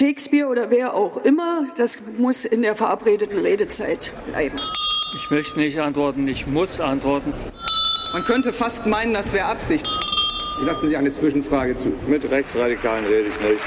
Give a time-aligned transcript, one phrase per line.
[0.00, 4.56] Shakespeare oder wer auch immer, das muss in der verabredeten Redezeit bleiben.
[5.14, 7.34] Ich möchte nicht antworten, ich muss antworten.
[8.14, 9.86] Man könnte fast meinen, das wäre Absicht.
[10.58, 11.92] Ich lasse Sie eine Zwischenfrage zu.
[12.08, 13.60] Mit Rechtsradikalen rede ich nicht.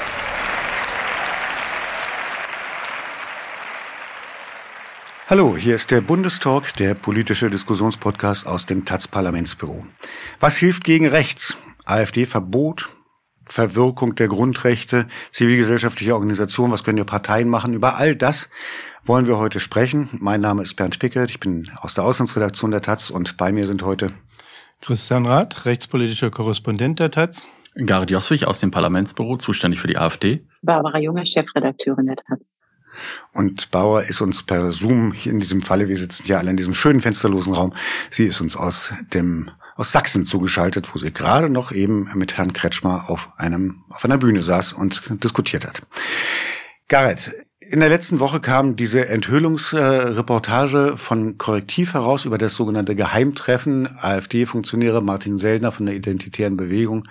[5.28, 9.86] Hallo, hier ist der Bundestalk, der politische Diskussionspodcast aus dem Taz-Parlamentsbüro.
[10.40, 11.56] Was hilft gegen rechts?
[11.84, 12.88] AfD-Verbot,
[13.46, 17.74] Verwirkung der Grundrechte, zivilgesellschaftliche Organisation, was können die Parteien machen?
[17.74, 18.48] Über all das
[19.04, 20.08] wollen wir heute sprechen.
[20.20, 23.66] Mein Name ist Bernd Pickert, ich bin aus der Auslandsredaktion der Taz und bei mir
[23.66, 24.12] sind heute
[24.80, 27.48] Christian Rath, rechtspolitischer Korrespondent der Taz.
[27.74, 30.46] Gareth Joswig aus dem Parlamentsbüro, zuständig für die AfD.
[30.62, 32.40] Barbara Junge, Chefredakteurin der Taz.
[33.32, 36.74] Und Bauer ist uns per Zoom, in diesem Falle, wir sitzen ja alle in diesem
[36.74, 37.72] schönen fensterlosen Raum,
[38.10, 42.52] sie ist uns aus dem aus Sachsen zugeschaltet, wo sie gerade noch eben mit Herrn
[42.52, 45.82] Kretschmer auf einem auf einer Bühne saß und diskutiert hat.
[46.88, 53.88] Gareth, in der letzten Woche kam diese Enthüllungsreportage von Korrektiv heraus über das sogenannte Geheimtreffen
[54.00, 57.08] AfD-Funktionäre Martin Sellner von der Identitären Bewegung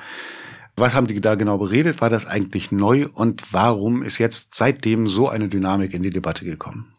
[0.76, 2.02] was haben die da genau beredet?
[2.02, 3.08] War das eigentlich neu?
[3.14, 6.92] Und warum ist jetzt seitdem so eine Dynamik in die Debatte gekommen?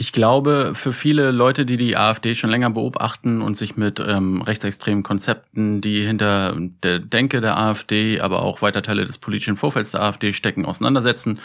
[0.00, 4.40] Ich glaube, für viele Leute, die die AfD schon länger beobachten und sich mit ähm,
[4.40, 9.90] rechtsextremen Konzepten, die hinter der Denke der AfD, aber auch weiter Teile des politischen Vorfelds
[9.90, 11.38] der AfD stecken, auseinandersetzen,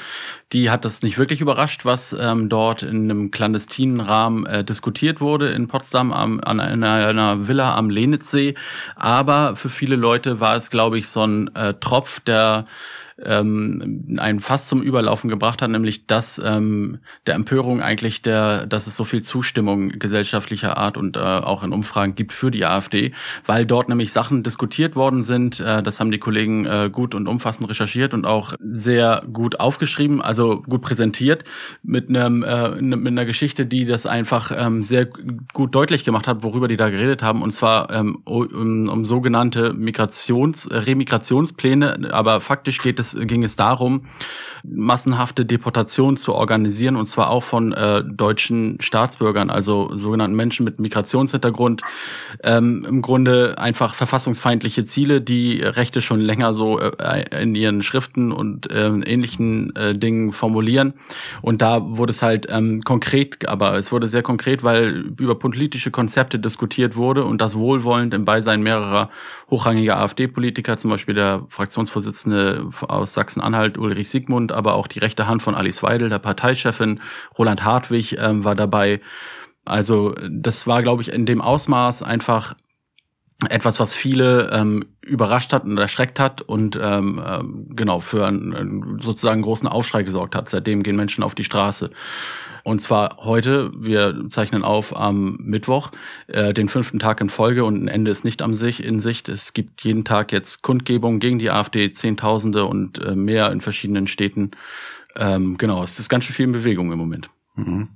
[0.54, 5.20] die hat das nicht wirklich überrascht, was ähm, dort in einem clandestinen Rahmen äh, diskutiert
[5.20, 8.56] wurde in Potsdam am, an einer, einer Villa am Lenitzsee.
[8.96, 12.64] Aber für viele Leute war es, glaube ich, so ein äh, Tropf, der
[13.24, 18.88] ähm, einen fast zum Überlaufen gebracht hat, nämlich dass ähm, der Empörung eigentlich der, dass
[18.88, 23.14] es so viel Zustimmung gesellschaftlicher Art und äh, auch in Umfragen gibt für die AfD,
[23.46, 25.62] weil dort nämlich Sachen diskutiert worden sind.
[25.62, 30.22] Äh, das haben die Kollegen äh, gut und umfassend recherchiert und auch sehr gut aufgeschrieben,
[30.22, 31.46] also gut präsentiert
[31.84, 35.08] mit einem äh, mit einer Geschichte, die das einfach ähm, sehr
[35.54, 39.74] gut deutlich gemacht hat, worüber die da geredet haben, und zwar ähm, um, um sogenannte
[39.74, 42.10] Migrations Remigrationspläne.
[42.12, 44.02] Aber faktisch geht es es, ging es darum,
[44.64, 50.80] massenhafte Deportationen zu organisieren und zwar auch von äh, deutschen Staatsbürgern, also sogenannten Menschen mit
[50.80, 51.82] Migrationshintergrund.
[52.44, 58.32] Ähm, Im Grunde einfach verfassungsfeindliche Ziele, die Rechte schon länger so äh, in ihren Schriften
[58.32, 60.94] und äh, ähnlichen äh, Dingen formulieren.
[61.42, 65.92] Und da wurde es halt ähm, konkret, aber es wurde sehr konkret, weil über politische
[65.92, 69.10] Konzepte diskutiert wurde und das wohlwollend im Beisein mehrerer
[69.50, 75.42] hochrangiger AfD-Politiker, zum Beispiel der Fraktionsvorsitzende aus Sachsen-Anhalt, Ulrich Siegmund, aber auch die rechte Hand
[75.42, 77.00] von Alice Weidel, der Parteichefin,
[77.38, 79.02] Roland Hartwig ähm, war dabei.
[79.66, 82.56] Also das war, glaube ich, in dem Ausmaß einfach
[83.50, 88.54] etwas, was viele ähm, überrascht hat und erschreckt hat und ähm, ähm, genau für einen,
[88.54, 90.50] einen sozusagen großen Aufschrei gesorgt hat.
[90.50, 91.90] Seitdem gehen Menschen auf die Straße.
[92.66, 95.92] Und zwar heute, wir zeichnen auf am Mittwoch,
[96.26, 99.30] äh, den fünften Tag in Folge und ein Ende ist nicht am sich in Sicht.
[99.30, 104.08] Es gibt jeden Tag jetzt Kundgebungen gegen die AfD, Zehntausende und äh, mehr in verschiedenen
[104.08, 104.50] Städten.
[105.16, 107.30] Ähm, genau, es ist ganz schön viel in Bewegung im Moment.
[107.54, 107.90] Mhm.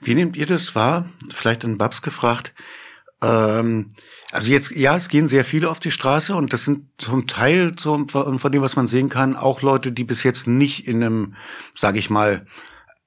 [0.00, 1.08] Wie nehmt ihr das wahr?
[1.30, 2.54] Vielleicht an Babs gefragt.
[3.20, 3.88] Ähm,
[4.30, 7.74] also jetzt, ja, es gehen sehr viele auf die Straße und das sind zum Teil,
[7.74, 11.34] zum, von dem, was man sehen kann, auch Leute, die bis jetzt nicht in einem,
[11.74, 12.46] sage ich mal,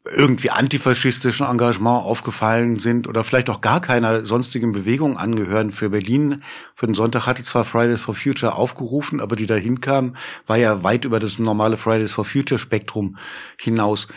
[0.03, 5.72] irgendwie antifaschistischen Engagement aufgefallen sind oder vielleicht auch gar keiner sonstigen Bewegung angehören.
[5.72, 10.17] Für Berlin, für den Sonntag hatte zwar Fridays for Future aufgerufen, aber die da hinkamen,
[10.47, 13.17] war ja weit über das normale Fridays for Future Spektrum
[13.57, 14.07] hinaus.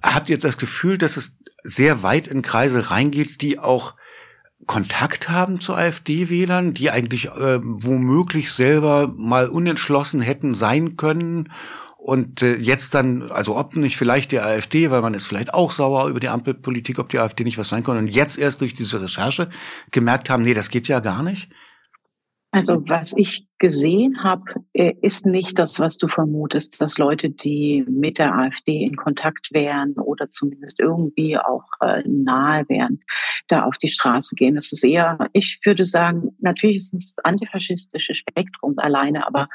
[0.00, 3.94] Habt ihr das Gefühl, dass es sehr weit in Kreise reingeht, die auch
[4.66, 11.48] Kontakt haben zu AfD-Wählern, die eigentlich äh, womöglich selber mal unentschlossen hätten sein können
[12.02, 15.70] und äh, jetzt dann, also ob nicht vielleicht die AfD, weil man ist vielleicht auch
[15.70, 17.96] sauer über die Ampelpolitik, ob die AfD nicht was sein kann.
[17.96, 19.48] Und jetzt erst durch diese Recherche
[19.92, 21.48] gemerkt haben, nee, das geht ja gar nicht.
[22.50, 24.42] Also was ich gesehen habe,
[24.72, 29.50] äh, ist nicht das, was du vermutest, dass Leute, die mit der AfD in Kontakt
[29.52, 33.00] wären oder zumindest irgendwie auch äh, nahe wären,
[33.46, 34.56] da auf die Straße gehen.
[34.56, 39.48] Es ist eher, ich würde sagen, natürlich ist nicht das antifaschistische Spektrum alleine, aber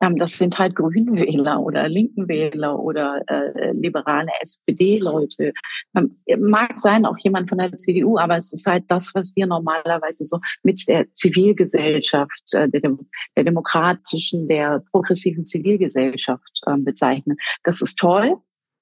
[0.00, 5.52] das sind halt Grünwähler oder Linkenwähler oder äh, liberale SPD-Leute.
[5.96, 9.46] Ähm, mag sein auch jemand von der CDU, aber es ist halt das, was wir
[9.46, 12.96] normalerweise so mit der Zivilgesellschaft, äh, der,
[13.36, 17.36] der demokratischen, der progressiven Zivilgesellschaft äh, bezeichnen.
[17.64, 18.36] Das ist toll.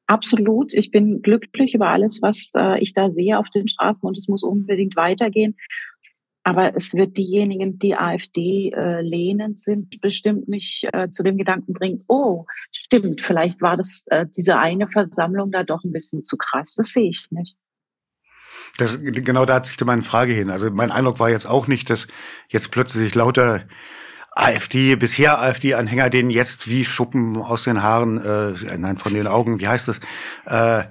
[0.08, 0.72] Absolut.
[0.74, 4.28] Ich bin glücklich über alles, was äh, ich da sehe auf den Straßen und es
[4.28, 5.56] muss unbedingt weitergehen.
[6.46, 11.72] Aber es wird diejenigen, die AfD äh, lehnen, sind bestimmt nicht äh, zu dem Gedanken
[11.72, 16.36] bringen, oh, stimmt, vielleicht war das äh, diese eine Versammlung da doch ein bisschen zu
[16.36, 16.76] krass.
[16.76, 17.56] Das sehe ich nicht.
[18.78, 20.50] Das, genau da sich meine Frage hin.
[20.50, 22.06] Also mein Eindruck war jetzt auch nicht, dass
[22.48, 23.62] jetzt plötzlich lauter
[24.36, 29.60] AfD, bisher AfD-Anhänger, denen jetzt wie Schuppen aus den Haaren, äh, nein, von den Augen,
[29.60, 30.00] wie heißt das,
[30.46, 30.84] äh,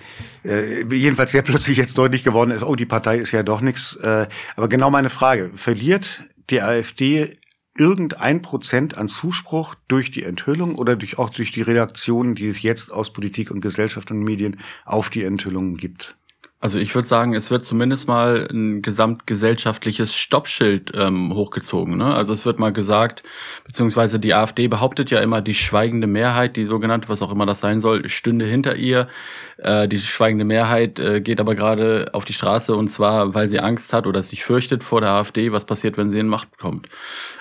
[0.43, 3.95] äh, jedenfalls sehr plötzlich jetzt deutlich geworden ist, oh, die Partei ist ja doch nichts.
[3.97, 7.37] Äh, aber genau meine Frage, verliert die AfD
[7.77, 12.63] irgendein Prozent an Zuspruch durch die Enthüllung oder durch, auch durch die Redaktionen, die es
[12.63, 16.15] jetzt aus Politik und Gesellschaft und Medien auf die Enthüllungen gibt?
[16.61, 21.97] Also ich würde sagen, es wird zumindest mal ein gesamtgesellschaftliches Stoppschild ähm, hochgezogen.
[21.97, 22.13] Ne?
[22.13, 23.23] Also es wird mal gesagt,
[23.65, 27.59] beziehungsweise die AfD behauptet ja immer, die schweigende Mehrheit, die sogenannte, was auch immer das
[27.59, 29.09] sein soll, stünde hinter ihr.
[29.57, 33.59] Äh, die schweigende Mehrheit äh, geht aber gerade auf die Straße und zwar, weil sie
[33.59, 36.87] Angst hat oder sich fürchtet vor der AfD, was passiert, wenn sie in Macht kommt.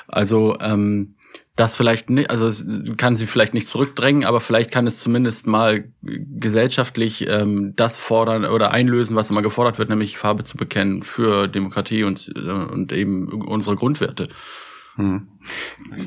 [0.09, 1.15] Also ähm,
[1.57, 2.67] das vielleicht nicht, also es
[2.97, 8.45] kann sie vielleicht nicht zurückdrängen, aber vielleicht kann es zumindest mal gesellschaftlich ähm, das fordern
[8.45, 12.93] oder einlösen, was immer gefordert wird, nämlich Farbe zu bekennen für Demokratie und, äh, und
[12.93, 14.29] eben unsere Grundwerte.
[14.97, 15.27] Hm.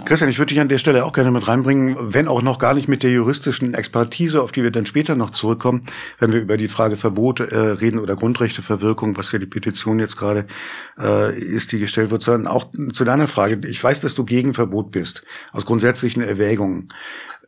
[0.05, 2.73] Christian, ich würde dich an der Stelle auch gerne mit reinbringen, wenn auch noch gar
[2.73, 5.81] nicht mit der juristischen Expertise, auf die wir dann später noch zurückkommen,
[6.19, 10.15] wenn wir über die Frage Verbote äh, reden oder Grundrechteverwirkung, was ja die Petition jetzt
[10.15, 10.47] gerade
[10.97, 13.67] äh, ist, die gestellt wird, sondern auch zu deiner Frage.
[13.67, 16.87] Ich weiß, dass du gegen Verbot bist, aus grundsätzlichen Erwägungen.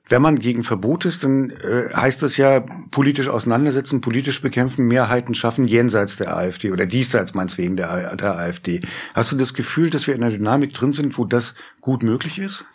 [0.09, 2.59] Wenn man gegen Verbot ist, dann äh, heißt das ja
[2.91, 8.81] politisch auseinandersetzen, politisch bekämpfen, Mehrheiten schaffen jenseits der AfD oder diesseits meinetwegen der, der AfD.
[9.13, 12.39] Hast du das Gefühl, dass wir in einer Dynamik drin sind, wo das gut möglich
[12.39, 12.65] ist?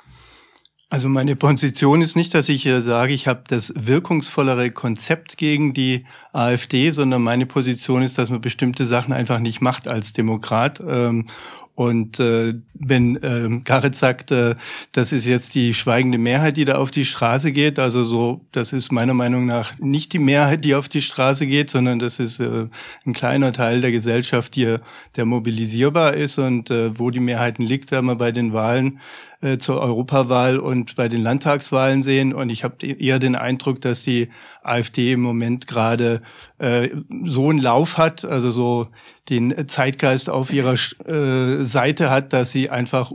[0.90, 5.74] Also meine Position ist nicht, dass ich hier sage, ich habe das wirkungsvollere Konzept gegen
[5.74, 10.80] die AfD, sondern meine Position ist, dass man bestimmte Sachen einfach nicht macht als Demokrat.
[10.86, 11.26] Ähm,
[11.74, 14.56] und äh, wenn äh, Karitz sagt, äh,
[14.92, 18.72] das ist jetzt die schweigende Mehrheit, die da auf die Straße geht, also so, das
[18.72, 22.40] ist meiner Meinung nach nicht die Mehrheit, die auf die Straße geht, sondern das ist
[22.40, 22.66] äh,
[23.06, 24.76] ein kleiner Teil der Gesellschaft, die,
[25.16, 28.98] der mobilisierbar ist und äh, wo die Mehrheiten liegt, werden wir bei den Wahlen
[29.44, 32.32] äh, zur Europawahl und bei den Landtagswahlen sehen.
[32.32, 34.30] Und ich habe eher den Eindruck, dass die
[34.62, 36.22] AfD im Moment gerade
[36.56, 36.88] äh,
[37.26, 38.88] so einen Lauf hat, also so
[39.28, 43.12] den Zeitgeist auf ihrer äh, Seite hat, dass sie einfach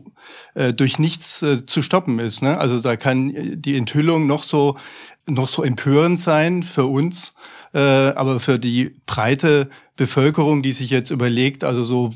[0.53, 2.41] äh, durch nichts äh, zu stoppen ist.
[2.41, 2.57] Ne?
[2.57, 4.77] Also da kann die Enthüllung noch so
[5.27, 7.35] noch so empörend sein für uns,
[7.73, 12.11] äh, aber für die breite Bevölkerung, die sich jetzt überlegt, also so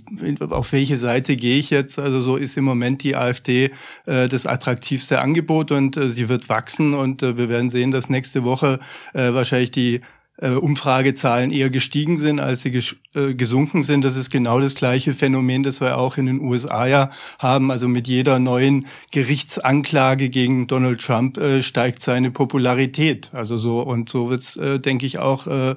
[0.49, 3.71] auf welche Seite gehe ich jetzt, also so ist im Moment die AfD
[4.05, 8.09] äh, das attraktivste Angebot und äh, sie wird wachsen und äh, wir werden sehen, dass
[8.09, 8.79] nächste Woche
[9.13, 10.01] äh, wahrscheinlich die äh,
[10.41, 14.03] Umfragezahlen eher gestiegen sind, als sie ges äh, gesunken sind.
[14.03, 17.69] Das ist genau das gleiche Phänomen, das wir auch in den USA ja haben.
[17.69, 23.29] Also mit jeder neuen Gerichtsanklage gegen Donald Trump äh, steigt seine Popularität.
[23.33, 25.75] Also so und so wird es, äh, denke ich, auch äh,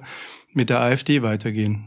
[0.54, 1.86] mit der AfD weitergehen.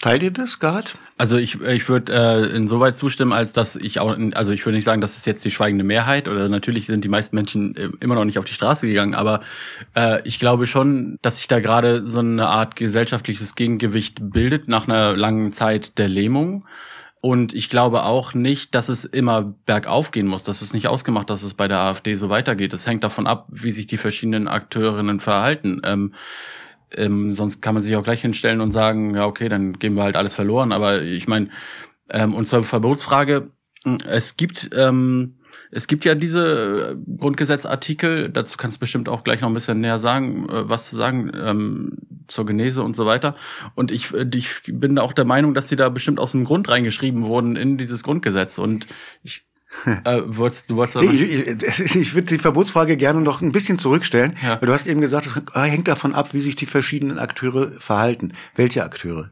[0.00, 0.96] Teilt ihr das, Gard?
[1.16, 4.84] Also ich, ich würde äh, insoweit zustimmen, als dass ich auch, also ich würde nicht
[4.84, 8.14] sagen, das ist jetzt die schweigende Mehrheit oder natürlich sind die meisten Menschen äh, immer
[8.14, 9.40] noch nicht auf die Straße gegangen, aber
[9.96, 14.86] äh, ich glaube schon, dass sich da gerade so eine Art gesellschaftliches Gegengewicht bildet nach
[14.86, 16.64] einer langen Zeit der Lähmung.
[17.20, 20.44] Und ich glaube auch nicht, dass es immer bergauf gehen muss.
[20.44, 22.72] Das ist nicht ausgemacht, dass es bei der AfD so weitergeht.
[22.72, 25.80] Es hängt davon ab, wie sich die verschiedenen Akteurinnen verhalten.
[25.84, 26.14] Ähm,
[26.94, 30.04] ähm, sonst kann man sich auch gleich hinstellen und sagen, ja, okay, dann geben wir
[30.04, 30.72] halt alles verloren.
[30.72, 31.48] Aber ich meine,
[32.10, 33.50] ähm, und zur Verbotsfrage,
[34.06, 35.34] es gibt, ähm,
[35.70, 39.80] es gibt ja diese äh, Grundgesetzartikel, dazu kannst du bestimmt auch gleich noch ein bisschen
[39.80, 43.36] näher sagen, äh, was zu sagen, ähm, zur Genese und so weiter.
[43.74, 46.68] Und ich, äh, ich bin auch der Meinung, dass die da bestimmt aus dem Grund
[46.68, 48.58] reingeschrieben wurden in dieses Grundgesetz.
[48.58, 48.86] Und
[49.22, 49.47] ich
[50.04, 54.34] äh, wolltest, du wolltest nee, ich, ich würde die Verbotsfrage gerne noch ein bisschen zurückstellen,
[54.42, 54.60] ja.
[54.60, 58.32] weil du hast eben gesagt, es hängt davon ab, wie sich die verschiedenen Akteure verhalten.
[58.56, 59.30] Welche Akteure?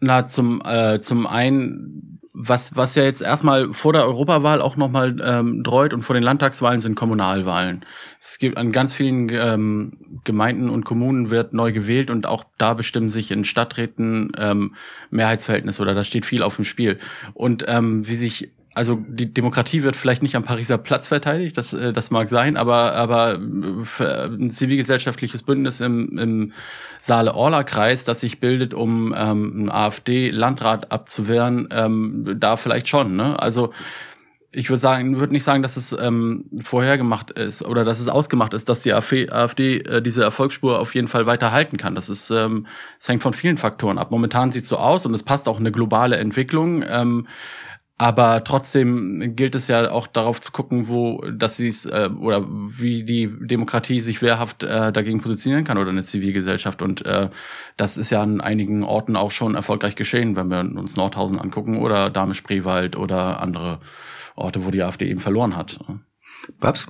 [0.00, 5.16] Na, zum, äh, zum einen, was, was ja jetzt erstmal vor der Europawahl auch nochmal
[5.22, 7.84] ähm, dreut und vor den Landtagswahlen sind Kommunalwahlen.
[8.20, 12.74] Es gibt an ganz vielen ähm, Gemeinden und Kommunen wird neu gewählt und auch da
[12.74, 14.74] bestimmen sich in Stadträten ähm,
[15.10, 16.98] Mehrheitsverhältnisse oder da steht viel auf dem Spiel.
[17.34, 21.72] Und ähm, wie sich also die Demokratie wird vielleicht nicht am Pariser Platz verteidigt, das,
[21.72, 26.52] äh, das mag sein, aber, aber ein zivilgesellschaftliches Bündnis im, im
[27.00, 33.14] Saale-Orla-Kreis, das sich bildet, um ähm, einen AfD-Landrat abzuwehren, ähm, da vielleicht schon.
[33.14, 33.40] Ne?
[33.40, 33.72] Also
[34.50, 38.08] ich würde sagen, würde nicht sagen, dass es ähm, vorher gemacht ist oder dass es
[38.08, 41.94] ausgemacht ist, dass die AfD, äh, diese Erfolgsspur auf jeden Fall weiter halten kann.
[41.94, 42.66] Das ist, ähm,
[42.98, 44.10] es hängt von vielen Faktoren ab.
[44.10, 46.84] Momentan sieht es so aus und es passt auch eine globale Entwicklung.
[46.86, 47.26] Ähm,
[47.96, 52.44] Aber trotzdem gilt es ja auch darauf zu gucken, wo, dass sie es äh, oder
[52.48, 56.82] wie die Demokratie sich wehrhaft äh, dagegen positionieren kann oder eine Zivilgesellschaft.
[56.82, 57.30] Und äh,
[57.76, 61.78] das ist ja an einigen Orten auch schon erfolgreich geschehen, wenn wir uns Nordhausen angucken
[61.78, 63.78] oder Dahme-Spreewald oder andere
[64.34, 65.78] Orte, wo die AfD eben verloren hat.
[66.58, 66.88] Babs?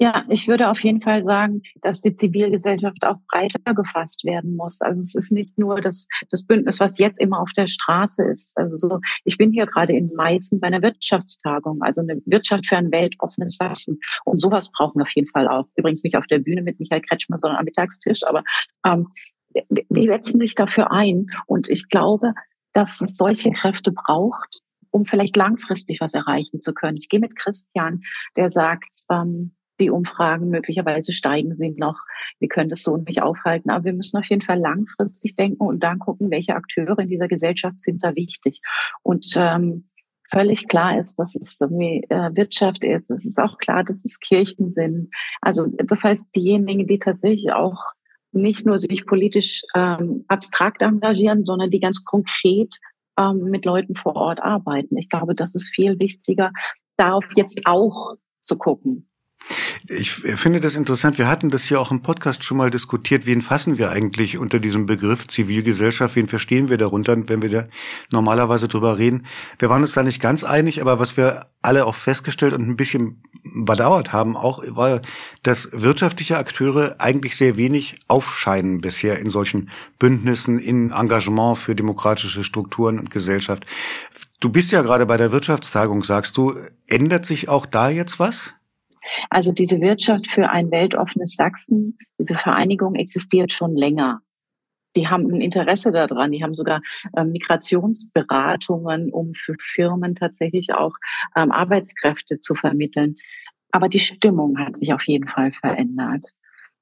[0.00, 4.80] Ja, ich würde auf jeden Fall sagen, dass die Zivilgesellschaft auch breiter gefasst werden muss.
[4.80, 8.56] Also es ist nicht nur das, das Bündnis, was jetzt immer auf der Straße ist.
[8.56, 12.76] Also so, ich bin hier gerade in Meißen bei einer Wirtschaftstagung, also eine Wirtschaft für
[12.76, 13.98] ein weltoffenes Sachsen.
[14.24, 15.66] Und sowas brauchen wir auf jeden Fall auch.
[15.74, 18.22] Übrigens nicht auf der Bühne mit Michael Kretschmer, sondern am Mittagstisch.
[18.22, 18.44] Aber
[18.86, 19.08] ähm,
[19.88, 21.26] die setzen sich dafür ein.
[21.46, 22.34] Und ich glaube,
[22.72, 26.98] dass es solche Kräfte braucht, um vielleicht langfristig was erreichen zu können.
[26.98, 28.02] Ich gehe mit Christian,
[28.36, 31.98] der sagt, ähm, die Umfragen möglicherweise steigen sie noch.
[32.38, 35.82] Wir können das so nicht aufhalten, aber wir müssen auf jeden Fall langfristig denken und
[35.82, 38.60] dann gucken, welche Akteure in dieser Gesellschaft sind da wichtig.
[39.02, 39.88] Und ähm,
[40.30, 43.10] völlig klar ist, dass es irgendwie äh, Wirtschaft ist.
[43.10, 45.10] Es ist auch klar, dass es Kirchen sind.
[45.40, 47.82] Also das heißt, diejenigen, die tatsächlich auch
[48.32, 52.74] nicht nur sich politisch ähm, abstrakt engagieren, sondern die ganz konkret
[53.18, 54.96] ähm, mit Leuten vor Ort arbeiten.
[54.96, 56.52] Ich glaube, das ist viel wichtiger,
[56.96, 59.07] darauf jetzt auch zu gucken.
[59.86, 61.18] Ich finde das interessant.
[61.18, 63.26] Wir hatten das hier auch im Podcast schon mal diskutiert.
[63.26, 66.16] Wen fassen wir eigentlich unter diesem Begriff Zivilgesellschaft?
[66.16, 67.68] Wen verstehen wir darunter, wenn wir da
[68.10, 69.26] normalerweise drüber reden?
[69.58, 72.76] Wir waren uns da nicht ganz einig, aber was wir alle auch festgestellt und ein
[72.76, 73.22] bisschen
[73.54, 75.00] bedauert haben auch, war,
[75.42, 82.44] dass wirtschaftliche Akteure eigentlich sehr wenig aufscheinen bisher in solchen Bündnissen, in Engagement für demokratische
[82.44, 83.64] Strukturen und Gesellschaft.
[84.40, 86.54] Du bist ja gerade bei der Wirtschaftstagung, sagst du,
[86.86, 88.54] ändert sich auch da jetzt was?
[89.30, 94.20] Also diese Wirtschaft für ein weltoffenes Sachsen, diese Vereinigung existiert schon länger.
[94.96, 96.32] Die haben ein Interesse daran.
[96.32, 96.80] Die haben sogar
[97.16, 100.94] ähm, Migrationsberatungen, um für Firmen tatsächlich auch
[101.36, 103.16] ähm, Arbeitskräfte zu vermitteln.
[103.70, 106.24] Aber die Stimmung hat sich auf jeden Fall verändert.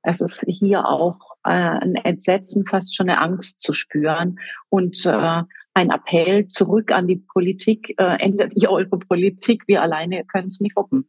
[0.03, 5.43] Es ist hier auch äh, ein Entsetzen, fast schon eine Angst zu spüren und äh,
[5.75, 10.61] ein Appell zurück an die Politik, äh, ändert ihr eure Politik, wir alleine können es
[10.61, 11.09] nicht wuppen.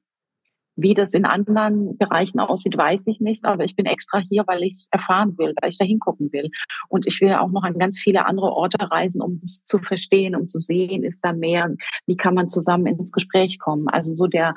[0.78, 3.46] Wie das in anderen Bereichen aussieht, weiß ich nicht.
[3.46, 6.50] Aber ich bin extra hier, weil ich es erfahren will, weil ich da hingucken will.
[6.88, 10.36] Und ich will auch noch an ganz viele andere Orte reisen, um das zu verstehen,
[10.36, 11.70] um zu sehen, ist da mehr,
[12.06, 13.88] wie kann man zusammen ins Gespräch kommen.
[13.90, 14.54] Also so der,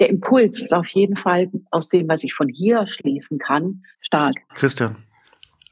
[0.00, 4.34] der Impuls ist auf jeden Fall aus dem, was ich von hier schließen kann, stark.
[4.54, 4.96] Christian.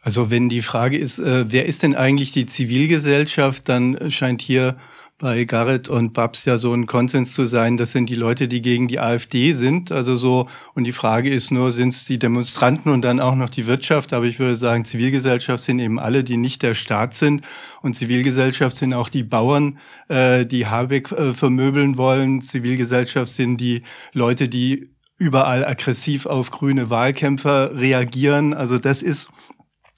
[0.03, 4.77] Also wenn die Frage ist, äh, wer ist denn eigentlich die Zivilgesellschaft, dann scheint hier
[5.19, 8.63] bei Garrett und Babs ja so ein Konsens zu sein, das sind die Leute, die
[8.63, 9.91] gegen die AfD sind.
[9.91, 13.49] Also so, und die Frage ist nur, sind es die Demonstranten und dann auch noch
[13.49, 14.13] die Wirtschaft?
[14.13, 17.43] Aber ich würde sagen, Zivilgesellschaft sind eben alle, die nicht der Staat sind.
[17.83, 22.41] Und Zivilgesellschaft sind auch die Bauern, äh, die Habeck äh, vermöbeln wollen.
[22.41, 23.83] Zivilgesellschaft sind die
[24.13, 28.55] Leute, die überall aggressiv auf grüne Wahlkämpfer reagieren.
[28.55, 29.29] Also das ist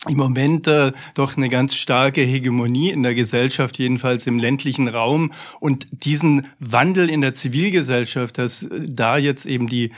[0.08, 5.32] im Moment äh, doch eine ganz starke Hegemonie in der Gesellschaft, jedenfalls im ländlichen Raum.
[5.60, 9.90] Und diesen Wandel in der Zivilgesellschaft, dass äh, da jetzt eben die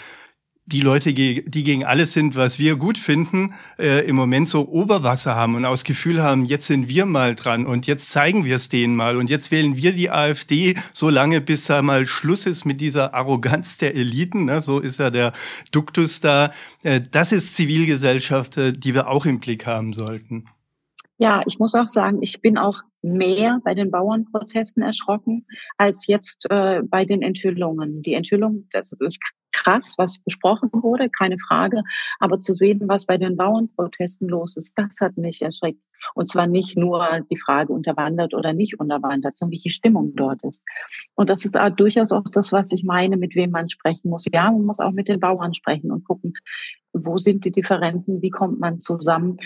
[0.65, 5.35] die Leute, die gegen alles sind, was wir gut finden, äh, im Moment so Oberwasser
[5.35, 8.69] haben und aus Gefühl haben, jetzt sind wir mal dran und jetzt zeigen wir es
[8.69, 12.65] denen mal und jetzt wählen wir die AfD so lange, bis da mal Schluss ist
[12.65, 14.45] mit dieser Arroganz der Eliten.
[14.45, 14.61] Ne?
[14.61, 15.33] So ist ja der
[15.73, 16.53] Duktus da.
[16.85, 20.47] Äh, das ist Zivilgesellschaft, äh, die wir auch im Blick haben sollten.
[21.19, 26.47] Ja, ich muss auch sagen, ich bin auch mehr bei den Bauernprotesten erschrocken als jetzt
[26.51, 28.03] äh, bei den Enthüllungen.
[28.03, 29.21] Die Enthüllung, das ist
[29.53, 31.83] krass, was besprochen wurde, keine Frage.
[32.19, 35.81] Aber zu sehen, was bei den Bauernprotesten los ist, das hat mich erschreckt.
[36.15, 40.65] Und zwar nicht nur die Frage unterwandert oder nicht unterwandert, sondern welche Stimmung dort ist.
[41.15, 44.27] Und das ist durchaus auch das, was ich meine, mit wem man sprechen muss.
[44.33, 46.33] Ja, man muss auch mit den Bauern sprechen und gucken,
[46.93, 49.39] wo sind die Differenzen, wie kommt man zusammen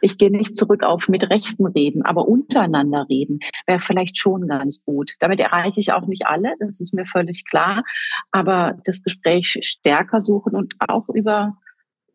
[0.00, 4.84] ich gehe nicht zurück auf mit Rechten reden, aber untereinander reden wäre vielleicht schon ganz
[4.84, 5.12] gut.
[5.20, 7.84] Damit erreiche ich auch nicht alle, das ist mir völlig klar,
[8.30, 11.56] aber das Gespräch stärker suchen und auch über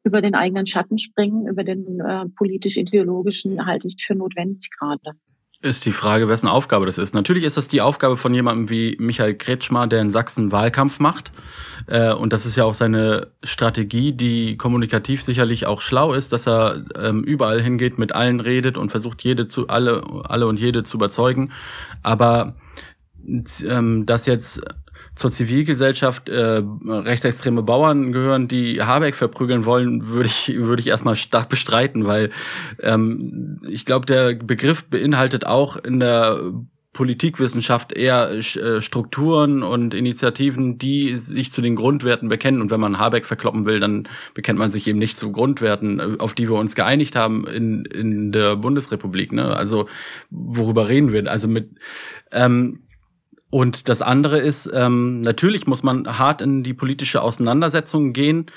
[0.03, 5.17] über den eigenen Schatten springen, über den äh, politisch-ideologischen halte ich für notwendig gerade.
[5.65, 7.15] Ist die Frage, wessen Aufgabe das ist.
[7.15, 11.31] Natürlich ist das die Aufgabe von jemandem wie Michael Kretschmer, der in Sachsen Wahlkampf macht.
[11.87, 16.47] Äh, und das ist ja auch seine Strategie, die kommunikativ sicherlich auch schlau ist, dass
[16.47, 20.83] er ähm, überall hingeht, mit allen redet und versucht, jede zu, alle, alle und jede
[20.83, 21.51] zu überzeugen.
[22.03, 22.53] Aber
[23.67, 24.61] ähm, dass jetzt
[25.15, 31.15] zur Zivilgesellschaft äh, rechtsextreme Bauern gehören, die Habeck verprügeln wollen, würde ich würde ich erstmal
[31.15, 32.31] stark bestreiten, weil
[32.81, 36.39] ähm, ich glaube, der Begriff beinhaltet auch in der
[36.95, 38.41] Politikwissenschaft eher äh,
[38.81, 42.61] Strukturen und Initiativen, die sich zu den Grundwerten bekennen.
[42.61, 46.15] Und wenn man Habeck verkloppen will, dann bekennt man sich eben nicht zu Grundwerten, äh,
[46.19, 49.33] auf die wir uns geeinigt haben in, in der Bundesrepublik.
[49.33, 49.57] Ne?
[49.57, 49.89] Also
[50.29, 51.29] worüber reden wir?
[51.29, 51.71] Also mit
[52.31, 52.84] ähm,
[53.55, 58.47] und das andere ist, ähm, natürlich muss man hart in die politische Auseinandersetzung gehen.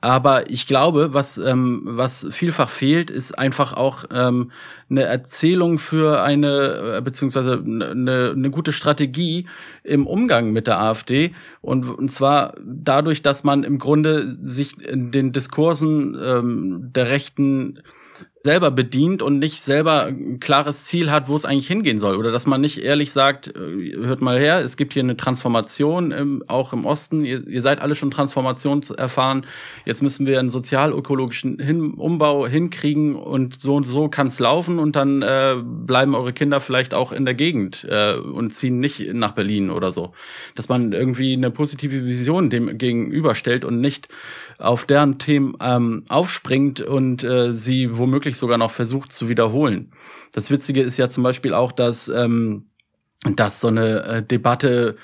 [0.00, 4.52] Aber ich glaube, was, ähm, was vielfach fehlt, ist einfach auch ähm,
[4.88, 9.48] eine Erzählung für eine, äh, beziehungsweise eine, eine gute Strategie
[9.82, 11.34] im Umgang mit der AfD.
[11.60, 17.82] Und, und zwar dadurch, dass man im Grunde sich in den Diskursen ähm, der Rechten
[18.42, 22.16] selber bedient und nicht selber ein klares Ziel hat, wo es eigentlich hingehen soll.
[22.16, 26.10] Oder dass man nicht ehrlich sagt, äh, hört mal her, es gibt hier eine Transformation,
[26.10, 29.44] im, auch im Osten, ihr, ihr seid alle schon transformationserfahren,
[29.84, 34.78] jetzt müssen wir einen sozialökologischen hin, Umbau hinkriegen und so und so kann es laufen
[34.78, 39.12] und dann äh, bleiben eure Kinder vielleicht auch in der Gegend äh, und ziehen nicht
[39.12, 40.12] nach Berlin oder so.
[40.54, 44.08] Dass man irgendwie eine positive Vision dem gegenüberstellt und nicht
[44.58, 49.92] auf deren Themen ähm, aufspringt und äh, sie womöglich sogar noch versucht zu wiederholen.
[50.32, 52.70] Das Witzige ist ja zum Beispiel auch, dass, ähm,
[53.36, 54.96] dass so eine äh, Debatte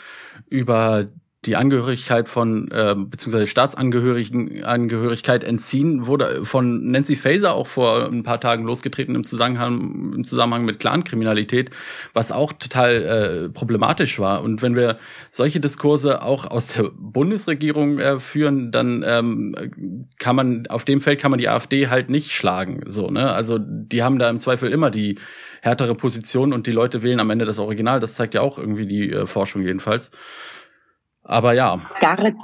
[0.48, 1.08] über
[1.46, 8.24] die Angehörigkeit von äh, beziehungsweise Staatsangehörigen Angehörigkeit entziehen wurde von Nancy Faeser auch vor ein
[8.24, 11.70] paar Tagen losgetreten im Zusammenhang im Zusammenhang mit Clankriminalität,
[12.12, 14.42] was auch total äh, problematisch war.
[14.42, 14.98] Und wenn wir
[15.30, 21.20] solche Diskurse auch aus der Bundesregierung äh, führen, dann ähm, kann man auf dem Feld
[21.20, 22.80] kann man die AfD halt nicht schlagen.
[22.86, 25.18] So ne, also die haben da im Zweifel immer die
[25.62, 28.00] härtere Position und die Leute wählen am Ende das Original.
[28.00, 30.10] Das zeigt ja auch irgendwie die äh, Forschung jedenfalls.
[31.26, 31.78] Aber ja.
[32.00, 32.36] Garrett,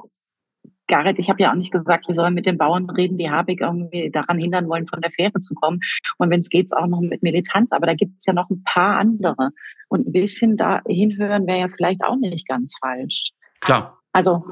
[0.89, 3.61] Garrett, ich habe ja auch nicht gesagt, wir sollen mit den Bauern reden, die Habig
[3.61, 5.81] irgendwie daran hindern wollen, von der Fähre zu kommen.
[6.19, 7.73] Und wenn es geht, auch noch mit Militanz.
[7.73, 9.51] Aber da gibt es ja noch ein paar andere.
[9.89, 13.31] Und ein bisschen da hinhören wäre ja vielleicht auch nicht ganz falsch.
[13.61, 13.99] Klar.
[14.13, 14.45] Also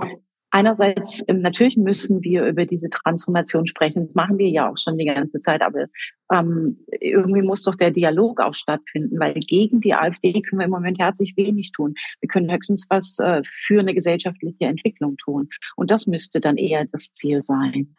[0.52, 4.07] Einerseits, ähm, natürlich müssen wir über diese Transformation sprechen.
[4.07, 5.62] Das machen wir ja auch schon die ganze Zeit.
[5.62, 5.87] Aber
[6.33, 10.73] ähm, irgendwie muss doch der Dialog auch stattfinden, weil gegen die AfD können wir im
[10.73, 11.95] Moment herzlich wenig tun.
[12.21, 15.49] Wir können höchstens was äh, für eine gesellschaftliche Entwicklung tun.
[15.76, 17.95] Und das müsste dann eher das Ziel sein.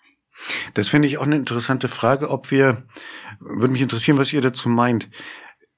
[0.73, 2.83] Das finde ich auch eine interessante Frage, ob wir,
[3.39, 5.09] würde mich interessieren, was ihr dazu meint.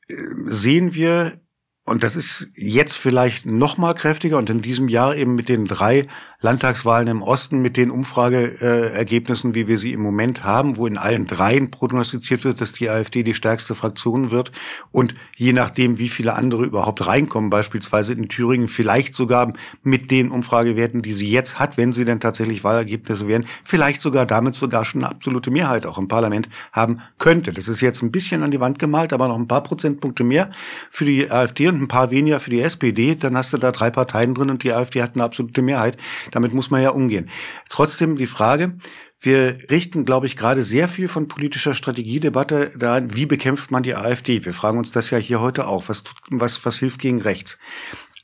[0.08, 1.40] Äh, sehen wir
[1.86, 5.66] und das ist jetzt vielleicht noch mal kräftiger und in diesem Jahr eben mit den
[5.66, 6.08] drei
[6.40, 11.28] Landtagswahlen im Osten, mit den Umfrageergebnissen, wie wir sie im Moment haben, wo in allen
[11.28, 14.54] dreien prognostiziert wird, dass die AfD die stärkste Fraktion wird
[14.92, 19.52] und je nachdem, wie viele andere überhaupt reinkommen, beispielsweise in Thüringen, vielleicht sogar
[19.84, 24.26] mit den Umfragewerten, die sie jetzt hat, wenn sie denn tatsächlich Wahlergebnisse wären, vielleicht sogar
[24.26, 27.52] damit sogar schon eine absolute Mehrheit auch im Parlament haben könnte.
[27.52, 30.50] Das ist jetzt ein bisschen an die Wand gemalt, aber noch ein paar Prozentpunkte mehr
[30.90, 33.90] für die AfD und ein paar weniger für die SPD, dann hast du da drei
[33.90, 35.98] Parteien drin und die AfD hat eine absolute Mehrheit.
[36.32, 37.30] Damit muss man ja umgehen.
[37.70, 38.78] Trotzdem die Frage,
[39.20, 43.96] wir richten, glaube ich, gerade sehr viel von politischer Strategiedebatte daran, wie bekämpft man die
[43.96, 44.44] AfD?
[44.44, 45.88] Wir fragen uns das ja hier heute auch.
[45.88, 47.58] Was, was, was hilft gegen rechts?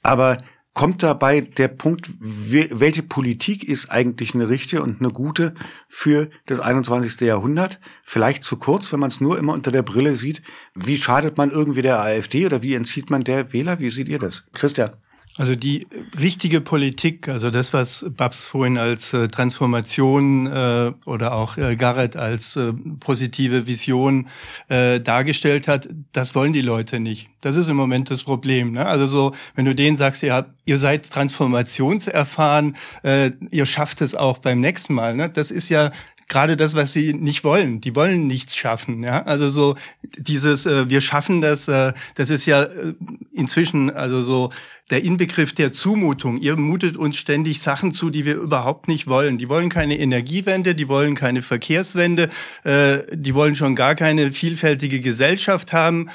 [0.03, 0.37] Aber
[0.73, 5.53] kommt dabei der Punkt, welche Politik ist eigentlich eine richtige und eine gute
[5.87, 7.19] für das 21.
[7.21, 7.79] Jahrhundert?
[8.03, 10.41] Vielleicht zu kurz, wenn man es nur immer unter der Brille sieht.
[10.75, 13.79] Wie schadet man irgendwie der AfD oder wie entzieht man der Wähler?
[13.79, 14.47] Wie seht ihr das?
[14.53, 14.91] Christian.
[15.39, 15.87] Also die
[16.19, 22.17] richtige Politik, also das, was Babs vorhin als äh, Transformation äh, oder auch äh, Garrett
[22.17, 24.27] als äh, positive Vision
[24.67, 27.29] äh, dargestellt hat, das wollen die Leute nicht.
[27.39, 28.73] Das ist im Moment das Problem.
[28.73, 28.85] Ne?
[28.85, 34.15] Also so, wenn du denen sagst, ihr, habt, ihr seid transformationserfahren, äh, ihr schafft es
[34.15, 35.15] auch beim nächsten Mal.
[35.15, 35.29] Ne?
[35.29, 35.89] Das ist ja
[36.29, 37.81] gerade das, was sie nicht wollen.
[37.81, 39.03] Die wollen nichts schaffen.
[39.03, 39.23] Ja?
[39.23, 39.75] Also so
[40.17, 42.93] dieses, äh, wir schaffen das, äh, das ist ja äh,
[43.33, 44.51] inzwischen also so
[44.89, 46.37] der Inbegriff der Zumutung.
[46.37, 49.37] Ihr mutet uns ständig Sachen zu, die wir überhaupt nicht wollen.
[49.37, 52.29] Die wollen keine Energiewende, die wollen keine Verkehrswende,
[52.63, 56.09] äh, die wollen schon gar keine vielfältige Gesellschaft haben.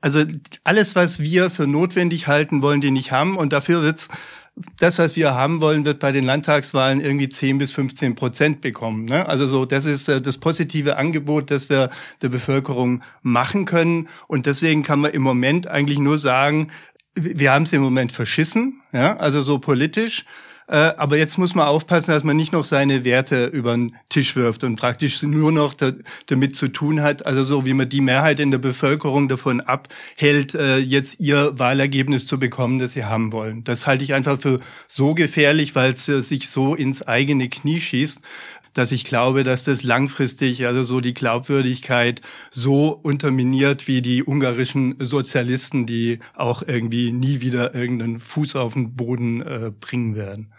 [0.00, 0.24] Also
[0.64, 4.08] alles, was wir für notwendig halten, wollen die nicht haben und dafür wird's
[4.78, 9.04] das, was wir haben wollen, wird bei den Landtagswahlen irgendwie 10 bis 15 Prozent bekommen.
[9.04, 9.28] Ne?
[9.28, 11.90] Also so, das ist äh, das positive Angebot, das wir
[12.22, 14.08] der Bevölkerung machen können.
[14.26, 16.68] Und deswegen kann man im Moment eigentlich nur sagen,
[17.14, 20.24] wir haben es im Moment verschissen, ja, also so politisch.
[20.68, 24.36] Äh, aber jetzt muss man aufpassen, dass man nicht noch seine Werte über den Tisch
[24.36, 25.92] wirft und praktisch nur noch da,
[26.26, 30.54] damit zu tun hat, also so wie man die Mehrheit in der Bevölkerung davon abhält,
[30.54, 33.64] äh, jetzt ihr Wahlergebnis zu bekommen, das sie haben wollen.
[33.64, 37.80] Das halte ich einfach für so gefährlich, weil es äh, sich so ins eigene Knie
[37.80, 38.20] schießt.
[38.74, 44.94] dass ich glaube, dass das langfristig also so die Glaubwürdigkeit so unterminiert wie die ungarischen
[45.00, 50.52] Sozialisten, die auch irgendwie nie wieder irgendeinen Fuß auf den Boden äh, bringen werden.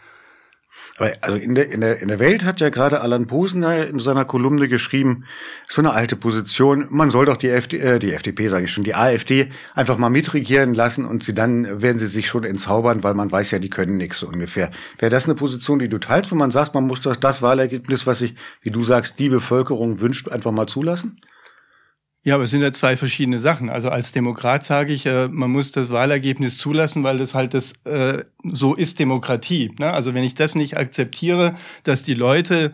[1.00, 4.00] Aber also in der, in der, in der Welt hat ja gerade Alan Posener in
[4.00, 5.24] seiner Kolumne geschrieben,
[5.68, 8.84] so eine alte Position, man soll doch die, FD, äh, die FDP, sage ich schon,
[8.84, 13.14] die AfD einfach mal mitregieren lassen und sie dann werden sie sich schon entzaubern, weil
[13.14, 14.72] man weiß ja, die können nichts so ungefähr.
[14.98, 18.06] Wäre das eine Position, die du teilst, wo man sagt, man muss das, das Wahlergebnis,
[18.06, 21.22] was sich, wie du sagst, die Bevölkerung wünscht, einfach mal zulassen?
[22.30, 23.72] Ja, aber es sind ja zwei verschiedene Sachen.
[23.72, 27.74] Also als Demokrat sage ich, äh, man muss das Wahlergebnis zulassen, weil das halt das
[27.86, 29.72] äh, so ist Demokratie.
[29.80, 29.92] Ne?
[29.92, 32.72] Also wenn ich das nicht akzeptiere, dass die Leute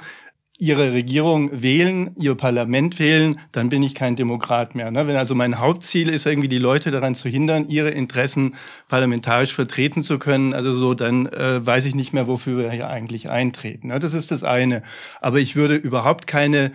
[0.58, 4.92] ihre Regierung wählen, ihr Parlament wählen, dann bin ich kein Demokrat mehr.
[4.92, 5.08] Ne?
[5.08, 8.56] Wenn also mein Hauptziel ist, irgendwie die Leute daran zu hindern, ihre Interessen
[8.90, 12.90] parlamentarisch vertreten zu können, also so, dann äh, weiß ich nicht mehr, wofür wir hier
[12.90, 13.88] eigentlich eintreten.
[13.88, 14.00] Ne?
[14.00, 14.82] Das ist das eine.
[15.20, 16.72] Aber ich würde überhaupt keine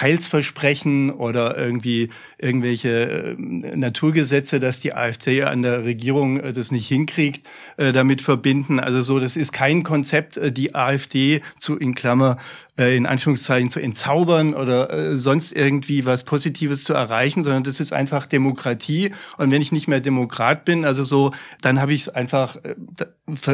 [0.00, 6.88] Heilsversprechen oder irgendwie irgendwelche äh, Naturgesetze, dass die AfD an der Regierung äh, das nicht
[6.88, 8.80] hinkriegt, äh, damit verbinden.
[8.80, 12.36] Also so, das ist kein Konzept, äh, die AfD zu in Klammer
[12.78, 17.80] äh, in Anführungszeichen zu entzaubern oder äh, sonst irgendwie was Positives zu erreichen, sondern das
[17.80, 19.12] ist einfach Demokratie.
[19.36, 22.74] Und wenn ich nicht mehr Demokrat bin, also so, dann habe ich es einfach äh,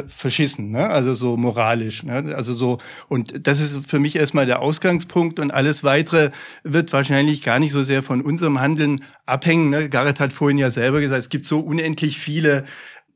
[0.06, 0.88] verschissen, ne?
[0.88, 2.04] also so moralisch.
[2.04, 2.32] Ne?
[2.36, 6.17] Also so, und das ist für mich erstmal der Ausgangspunkt und alles weitere
[6.62, 9.70] wird wahrscheinlich gar nicht so sehr von unserem Handeln abhängen.
[9.70, 9.88] Ne?
[9.88, 12.64] Gareth hat vorhin ja selber gesagt, es gibt so unendlich viele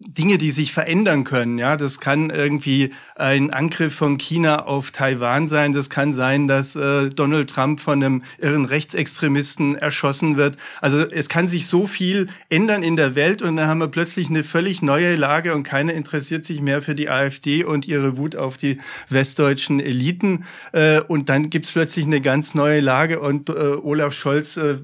[0.07, 1.59] Dinge, die sich verändern können.
[1.59, 5.73] Ja, das kann irgendwie ein Angriff von China auf Taiwan sein.
[5.73, 10.57] Das kann sein, dass äh, Donald Trump von einem irren Rechtsextremisten erschossen wird.
[10.81, 14.29] Also es kann sich so viel ändern in der Welt und dann haben wir plötzlich
[14.29, 18.37] eine völlig neue Lage und keiner interessiert sich mehr für die AfD und ihre Wut
[18.37, 20.45] auf die westdeutschen Eliten.
[20.73, 24.77] Äh, und dann gibt's plötzlich eine ganz neue Lage und äh, Olaf Scholz äh,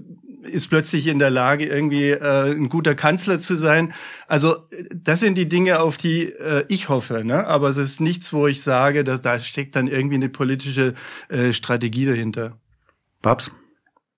[0.48, 3.92] ist plötzlich in der Lage, irgendwie äh, ein guter Kanzler zu sein.
[4.26, 4.56] Also
[4.94, 7.24] das sind die Dinge, auf die äh, ich hoffe.
[7.24, 7.46] Ne?
[7.46, 10.94] Aber es ist nichts, wo ich sage, dass da steckt dann irgendwie eine politische
[11.28, 12.58] äh, Strategie dahinter.
[13.22, 13.50] Babs?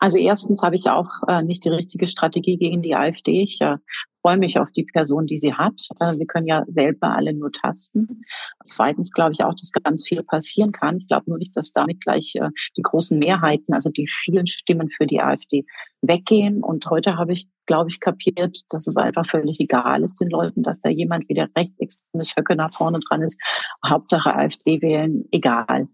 [0.01, 3.43] Also erstens habe ich auch äh, nicht die richtige Strategie gegen die AfD.
[3.43, 3.77] Ich äh,
[4.23, 5.89] freue mich auf die Person, die sie hat.
[6.01, 8.23] Äh, wir können ja selber alle nur tasten.
[8.65, 10.97] Zweitens glaube ich auch, dass ganz viel passieren kann.
[10.97, 14.89] Ich glaube nur nicht, dass damit gleich äh, die großen Mehrheiten, also die vielen Stimmen
[14.89, 15.67] für die AfD
[16.03, 16.63] weggehen.
[16.63, 20.63] Und heute habe ich, glaube ich, kapiert, dass es einfach völlig egal ist den Leuten,
[20.63, 23.39] dass da jemand wie der rechtsextremes Höcke nach vorne dran ist.
[23.87, 25.89] Hauptsache AfD wählen, egal.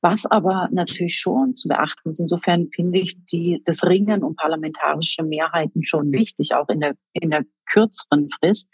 [0.00, 5.24] Was aber natürlich schon zu beachten ist, insofern finde ich die, das Ringen um parlamentarische
[5.24, 8.70] Mehrheiten schon wichtig, auch in der, in der kürzeren Frist,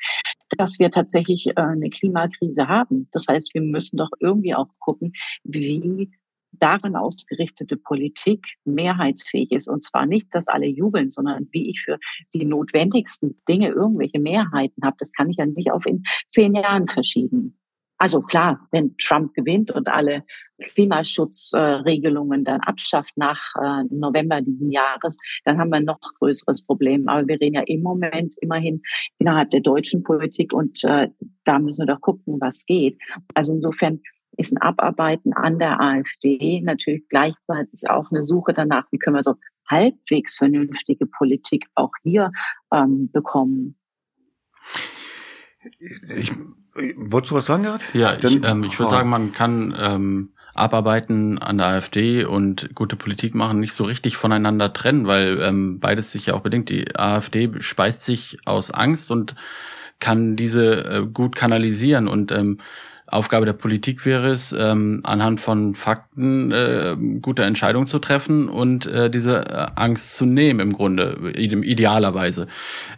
[0.59, 3.09] dass wir tatsächlich äh, eine Klimakrise haben.
[3.12, 6.11] Das heißt, wir müssen doch irgendwie auch gucken, wie
[6.59, 9.69] darin ausgerichtete Politik mehrheitsfähig ist.
[9.69, 11.99] Und zwar nicht, dass alle jubeln, sondern wie ich für
[12.33, 14.97] die notwendigsten Dinge irgendwelche Mehrheiten habe.
[14.99, 17.59] Das kann ich ja nicht auf in zehn Jahren verschieben.
[17.97, 20.25] Also klar, wenn Trump gewinnt und alle
[20.62, 27.09] Klimaschutzregelungen dann abschafft nach äh, November diesen Jahres, dann haben wir ein noch größeres Problem.
[27.09, 28.83] Aber wir reden ja im Moment immerhin
[29.19, 31.09] innerhalb der deutschen Politik und äh,
[31.45, 32.99] da müssen wir doch gucken, was geht.
[33.35, 34.01] Also insofern
[34.37, 39.23] ist ein Abarbeiten an der AfD natürlich gleichzeitig auch eine Suche danach, wie können wir
[39.23, 39.37] so
[39.68, 42.33] halbwegs vernünftige Politik auch hier
[42.73, 43.77] ähm, bekommen.
[46.16, 46.33] Ich
[46.97, 47.83] Wolltest du was sagen, Gerhard?
[47.94, 52.97] Ja, ich, ähm, ich würde sagen, man kann ähm, Abarbeiten an der AfD und gute
[52.97, 56.68] Politik machen nicht so richtig voneinander trennen, weil ähm, beides sich ja auch bedingt.
[56.68, 59.37] Die AfD speist sich aus Angst und
[60.01, 62.59] kann diese äh, gut kanalisieren und ähm,
[63.14, 68.87] Aufgabe der Politik wäre es, ähm, anhand von Fakten äh, gute Entscheidungen zu treffen und
[68.87, 72.48] äh, diese äh, Angst zu nehmen im Grunde, idealerweise.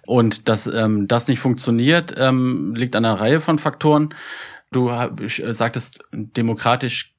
[0.06, 4.14] Und dass ähm, das nicht funktioniert, ähm, liegt an einer Reihe von Faktoren.
[4.72, 4.90] Du
[5.50, 7.15] sagtest, demokratisch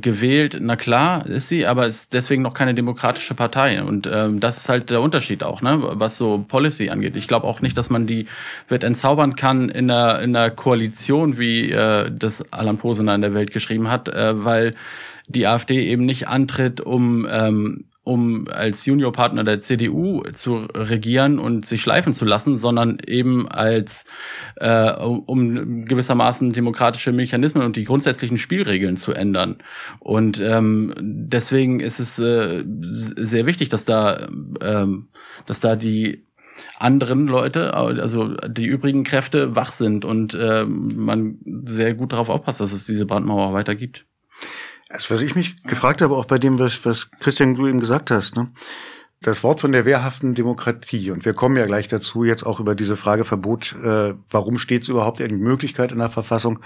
[0.00, 3.82] gewählt, na klar ist sie, aber ist deswegen noch keine demokratische Partei.
[3.82, 7.16] Und ähm, das ist halt der Unterschied auch, ne, was so Policy angeht.
[7.16, 8.26] Ich glaube auch nicht, dass man die
[8.68, 13.34] wird entzaubern kann in einer, in einer Koalition, wie äh, das Alan Posener in der
[13.34, 14.74] Welt geschrieben hat, äh, weil
[15.28, 21.66] die AfD eben nicht antritt, um ähm, um als Juniorpartner der CDU zu regieren und
[21.66, 24.06] sich schleifen zu lassen, sondern eben als
[24.56, 29.58] äh, um gewissermaßen demokratische Mechanismen und die grundsätzlichen Spielregeln zu ändern.
[30.00, 34.28] Und ähm, deswegen ist es äh, sehr wichtig, dass da,
[34.60, 35.08] ähm,
[35.46, 36.26] dass da die
[36.78, 42.60] anderen Leute, also die übrigen Kräfte wach sind und äh, man sehr gut darauf aufpasst,
[42.60, 44.06] dass es diese Brandmauer weiter gibt.
[44.92, 48.10] Also was ich mich gefragt habe, auch bei dem, was, was Christian du eben gesagt
[48.10, 48.50] hast, ne?
[49.22, 52.74] das Wort von der wehrhaften Demokratie, und wir kommen ja gleich dazu, jetzt auch über
[52.74, 56.58] diese Frage Verbot, äh, warum steht es überhaupt irgendeine Möglichkeit in der Verfassung,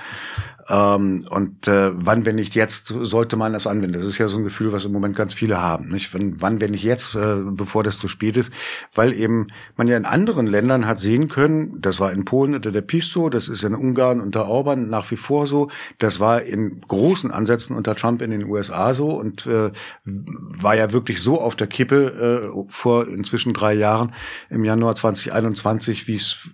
[0.69, 3.93] ähm, und äh, wann, wenn nicht jetzt, sollte man das anwenden?
[3.93, 5.89] Das ist ja so ein Gefühl, was im Moment ganz viele haben.
[5.89, 6.13] Nicht?
[6.13, 8.53] Wann, wann wenn nicht jetzt, äh, bevor das zu spät ist?
[8.95, 12.73] Weil eben man ja in anderen Ländern hat sehen können, das war in Polen unter
[12.73, 16.43] der PiS so, das ist in Ungarn unter Orban nach wie vor so, das war
[16.43, 19.71] in großen Ansätzen unter Trump in den USA so und äh,
[20.05, 24.13] war ja wirklich so auf der Kippe äh, vor inzwischen drei Jahren
[24.51, 26.49] im Januar 2021, wie es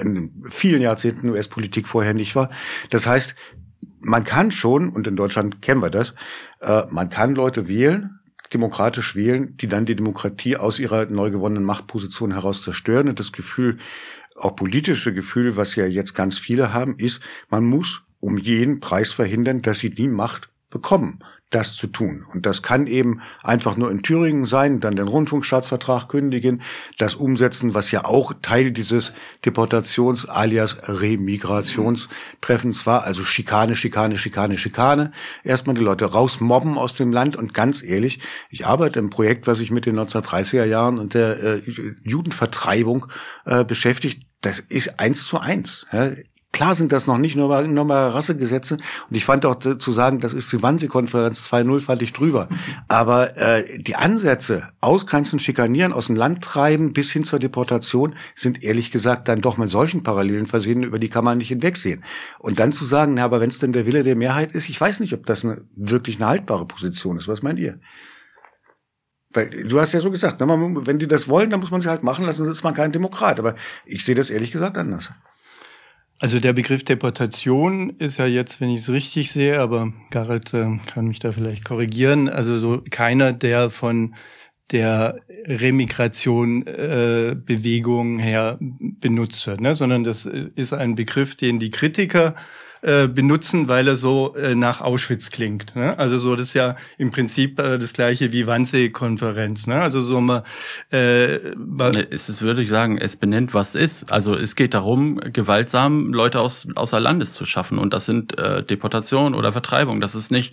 [0.00, 2.50] in vielen Jahrzehnten US-Politik vorher nicht war.
[2.90, 3.34] Das heißt,
[4.00, 6.14] man kann schon, und in Deutschland kennen wir das,
[6.60, 8.20] äh, man kann Leute wählen,
[8.52, 13.08] demokratisch wählen, die dann die Demokratie aus ihrer neu gewonnenen Machtposition heraus zerstören.
[13.08, 13.78] Und das Gefühl,
[14.36, 19.12] auch politische Gefühl, was ja jetzt ganz viele haben, ist, man muss um jeden Preis
[19.12, 21.20] verhindern, dass sie die Macht bekommen
[21.52, 22.24] das zu tun.
[22.32, 26.62] Und das kann eben einfach nur in Thüringen sein, dann den Rundfunkstaatsvertrag kündigen,
[26.98, 29.12] das umsetzen, was ja auch Teil dieses
[29.44, 35.12] Deportations- alias Remigrationstreffens war, also Schikane, Schikane, Schikane, Schikane.
[35.44, 39.58] Erstmal die Leute rausmobben aus dem Land und ganz ehrlich, ich arbeite im Projekt, was
[39.58, 41.62] sich mit den 1930er Jahren und der äh,
[42.02, 43.06] Judenvertreibung
[43.44, 44.26] äh, beschäftigt.
[44.40, 45.86] Das ist eins zu eins.
[46.62, 48.74] Klar sind das noch nicht nur mal, nur mal Rassegesetze.
[48.74, 52.48] Und ich fand auch zu sagen, das ist die Wannsee-Konferenz 2.0, fand ich drüber.
[52.86, 58.62] Aber äh, die Ansätze, ausgrenzen, schikanieren, aus dem Land treiben bis hin zur Deportation, sind
[58.62, 62.04] ehrlich gesagt dann doch mit solchen Parallelen versehen, über die kann man nicht hinwegsehen.
[62.38, 64.80] Und dann zu sagen, na, aber wenn es denn der Wille der Mehrheit ist, ich
[64.80, 67.26] weiß nicht, ob das eine, wirklich eine haltbare Position ist.
[67.26, 67.80] Was meint ihr?
[69.32, 72.04] Weil du hast ja so gesagt, wenn die das wollen, dann muss man sie halt
[72.04, 73.40] machen lassen, dann ist man kein Demokrat.
[73.40, 75.10] Aber ich sehe das ehrlich gesagt anders.
[76.22, 80.76] Also der Begriff Deportation ist ja jetzt, wenn ich es richtig sehe, aber Garrett äh,
[80.86, 84.14] kann mich da vielleicht korrigieren, also so keiner, der von
[84.70, 87.34] der Remigration äh,
[88.20, 89.74] her benutzt wird, ne?
[89.74, 92.36] sondern das ist ein Begriff, den die Kritiker
[92.82, 95.76] äh, benutzen, weil er so äh, nach Auschwitz klingt.
[95.76, 95.96] Ne?
[95.98, 99.68] Also so das ist ja im Prinzip äh, das gleiche wie Wannsee-Konferenz.
[99.68, 99.80] Ne?
[99.80, 100.42] Also so mal.
[100.90, 101.36] Äh,
[102.10, 104.12] es ist, würde ich sagen, es benennt, was ist.
[104.12, 108.64] Also es geht darum, gewaltsam Leute aus außer Landes zu schaffen und das sind äh,
[108.64, 110.00] Deportationen oder Vertreibung.
[110.00, 110.52] Das ist nicht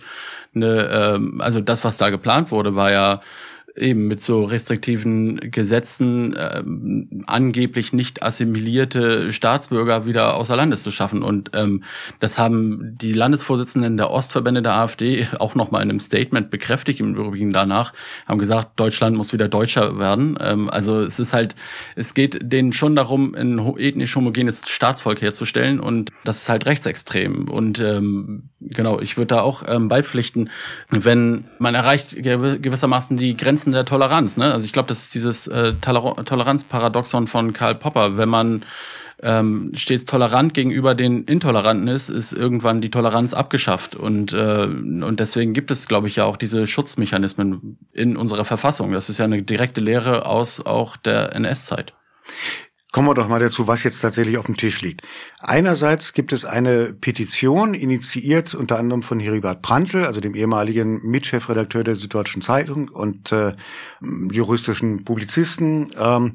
[0.54, 3.22] eine, äh, also das, was da geplant wurde, war ja
[3.76, 6.62] eben mit so restriktiven Gesetzen äh,
[7.26, 11.22] angeblich nicht assimilierte Staatsbürger wieder außer Landes zu schaffen.
[11.22, 11.84] Und ähm,
[12.18, 17.14] das haben die Landesvorsitzenden der Ostverbände der AfD auch nochmal in einem Statement bekräftigt, im
[17.14, 17.92] Übrigen danach,
[18.26, 20.36] haben gesagt, Deutschland muss wieder deutscher werden.
[20.40, 21.54] Ähm, also es ist halt,
[21.96, 27.48] es geht denen schon darum, ein ethnisch homogenes Staatsvolk herzustellen und das ist halt rechtsextrem.
[27.48, 30.50] Und ähm, genau, ich würde da auch ähm, beipflichten,
[30.90, 34.38] wenn man erreicht gewissermaßen die Grenzen Grenzen der Toleranz.
[34.38, 34.54] Ne?
[34.54, 38.16] Also ich glaube, das ist dieses äh, Toleranzparadoxon von Karl Popper.
[38.16, 38.62] Wenn man
[39.22, 43.96] ähm, stets tolerant gegenüber den Intoleranten ist, ist irgendwann die Toleranz abgeschafft.
[43.96, 48.92] Und, äh, und deswegen gibt es, glaube ich, ja auch diese Schutzmechanismen in unserer Verfassung.
[48.92, 51.92] Das ist ja eine direkte Lehre aus auch der NS-Zeit.
[52.92, 55.02] Kommen wir doch mal dazu, was jetzt tatsächlich auf dem Tisch liegt.
[55.38, 61.84] Einerseits gibt es eine Petition, initiiert unter anderem von Heribert Prantl, also dem ehemaligen Mitchefredakteur
[61.84, 63.54] der Süddeutschen Zeitung und äh,
[64.32, 66.32] juristischen Publizisten, ähm,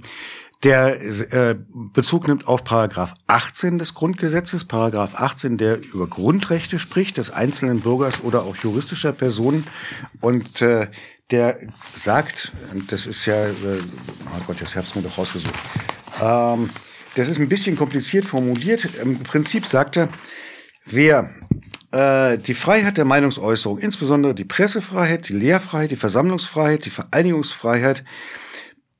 [0.63, 0.99] der
[1.33, 1.55] äh,
[1.93, 7.81] Bezug nimmt auf Paragraph 18 des Grundgesetzes, Paragraph 18, der über Grundrechte spricht, des einzelnen
[7.81, 9.67] Bürgers oder auch juristischer Personen
[10.21, 10.87] und äh,
[11.31, 11.59] der
[11.93, 13.53] sagt, und das ist ja, äh,
[14.25, 15.53] oh Gott, jetzt hab's mir doch rausgesucht,
[16.21, 16.69] ähm,
[17.15, 18.89] das ist ein bisschen kompliziert formuliert.
[19.01, 20.09] Im Prinzip sagt er,
[20.85, 21.29] wer
[21.91, 28.03] äh, die Freiheit der Meinungsäußerung, insbesondere die Pressefreiheit, die Lehrfreiheit, die Versammlungsfreiheit, die Vereinigungsfreiheit,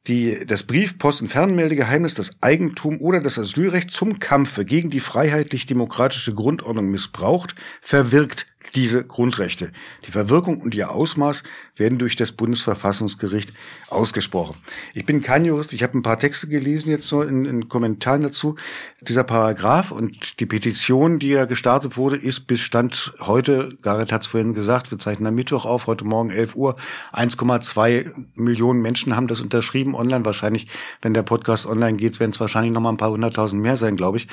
[0.07, 4.99] die, das Brief-, Post- und Fernmeldegeheimnis, das Eigentum oder das Asylrecht zum Kampfe gegen die
[4.99, 9.71] freiheitlich-demokratische Grundordnung missbraucht, verwirkt diese Grundrechte.
[10.05, 11.43] Die Verwirkung und ihr Ausmaß
[11.75, 13.53] werden durch das Bundesverfassungsgericht
[13.89, 14.57] ausgesprochen.
[14.93, 18.23] Ich bin kein Jurist, ich habe ein paar Texte gelesen jetzt so in, in Kommentaren
[18.23, 18.55] dazu.
[19.01, 24.21] Dieser Paragraph und die Petition, die ja gestartet wurde, ist bis Stand heute, Gareth hat
[24.21, 26.75] es vorhin gesagt, wir zeichnen am Mittwoch auf, heute Morgen 11 Uhr,
[27.13, 30.25] 1,2 Millionen Menschen haben das unterschrieben online.
[30.25, 30.67] Wahrscheinlich,
[31.01, 33.95] wenn der Podcast online geht, werden es wahrscheinlich noch mal ein paar hunderttausend mehr sein,
[33.95, 34.27] glaube ich.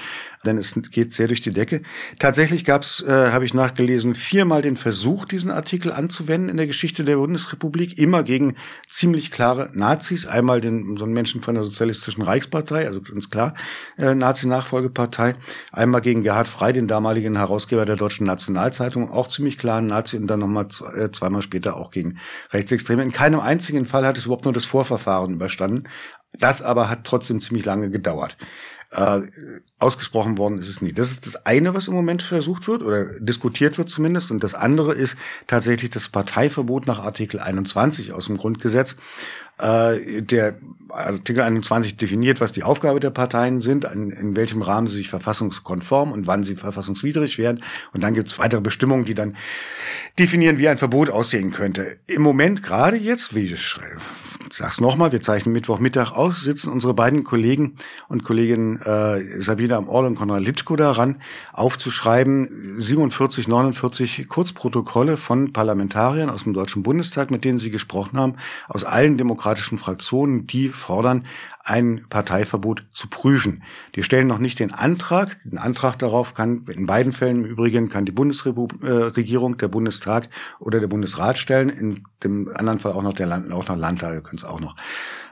[0.45, 1.83] Denn es geht sehr durch die Decke.
[2.19, 6.66] Tatsächlich gab es, äh, habe ich nachgelesen, viermal den Versuch, diesen Artikel anzuwenden in der
[6.66, 8.57] Geschichte der Bundesrepublik, immer gegen
[8.88, 10.25] ziemlich klare Nazis.
[10.25, 13.53] Einmal den, so einen Menschen von der Sozialistischen Reichspartei, also ganz klar
[13.99, 15.35] äh, Nazi-Nachfolgepartei.
[15.71, 20.29] Einmal gegen Gerhard Frey, den damaligen Herausgeber der Deutschen Nationalzeitung, auch ziemlich klar Nazi und
[20.29, 22.16] dann nochmal äh, zweimal später auch gegen
[22.53, 23.03] Rechtsextreme.
[23.03, 25.85] In keinem einzigen Fall hat es überhaupt nur das Vorverfahren überstanden.
[26.38, 28.38] Das aber hat trotzdem ziemlich lange gedauert.
[28.93, 29.23] Äh,
[29.79, 30.93] ausgesprochen worden ist es nie.
[30.93, 34.31] Das ist das eine, was im Moment versucht wird oder diskutiert wird zumindest.
[34.31, 38.97] Und das andere ist tatsächlich das Parteiverbot nach Artikel 21 aus dem Grundgesetz.
[39.59, 40.57] Äh, der
[40.91, 45.09] Artikel 21 definiert, was die Aufgabe der Parteien sind, in, in welchem Rahmen sie sich
[45.09, 47.63] verfassungskonform und wann sie verfassungswidrig werden.
[47.95, 49.37] Und dann gibt es weitere Bestimmungen, die dann
[50.19, 51.97] definieren, wie ein Verbot aussehen könnte.
[52.09, 53.53] Im Moment gerade jetzt, wie ich
[54.53, 57.77] sag's nochmal, wir zeichnen Mittwochmittag aus, sitzen unsere beiden Kollegen
[58.09, 61.21] und Kolleginnen äh, Sabine am Orl und Konrad Litschko daran,
[61.53, 68.35] aufzuschreiben 47, 49 Kurzprotokolle von Parlamentariern aus dem Deutschen Bundestag, mit denen sie gesprochen haben,
[68.69, 71.25] aus allen demokratischen Fraktionen, die fordern,
[71.64, 73.62] ein Parteiverbot zu prüfen.
[73.94, 75.37] Die stellen noch nicht den Antrag.
[75.44, 80.81] Den Antrag darauf kann in beiden Fällen im Übrigen kann die Bundesregierung, der Bundestag oder
[80.81, 81.68] der Bundesrat stellen.
[81.68, 84.77] In dem anderen Fall auch noch der Land, auch noch Landtage können es auch noch.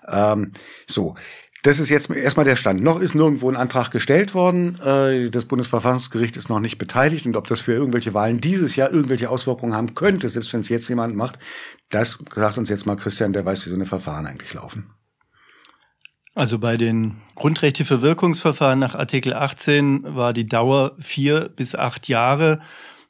[0.08, 0.52] Ähm,
[0.86, 1.14] so.
[1.62, 2.82] Das ist jetzt erstmal der Stand.
[2.82, 4.80] Noch ist nirgendwo ein Antrag gestellt worden.
[4.80, 7.26] Äh, das Bundesverfassungsgericht ist noch nicht beteiligt.
[7.26, 10.70] Und ob das für irgendwelche Wahlen dieses Jahr irgendwelche Auswirkungen haben könnte, selbst wenn es
[10.70, 11.38] jetzt jemand macht,
[11.90, 14.90] das sagt uns jetzt mal Christian, der weiß, wie so eine Verfahren eigentlich laufen.
[16.40, 22.61] Also bei den Grundrechteverwirkungsverfahren nach Artikel 18 war die Dauer vier bis acht Jahre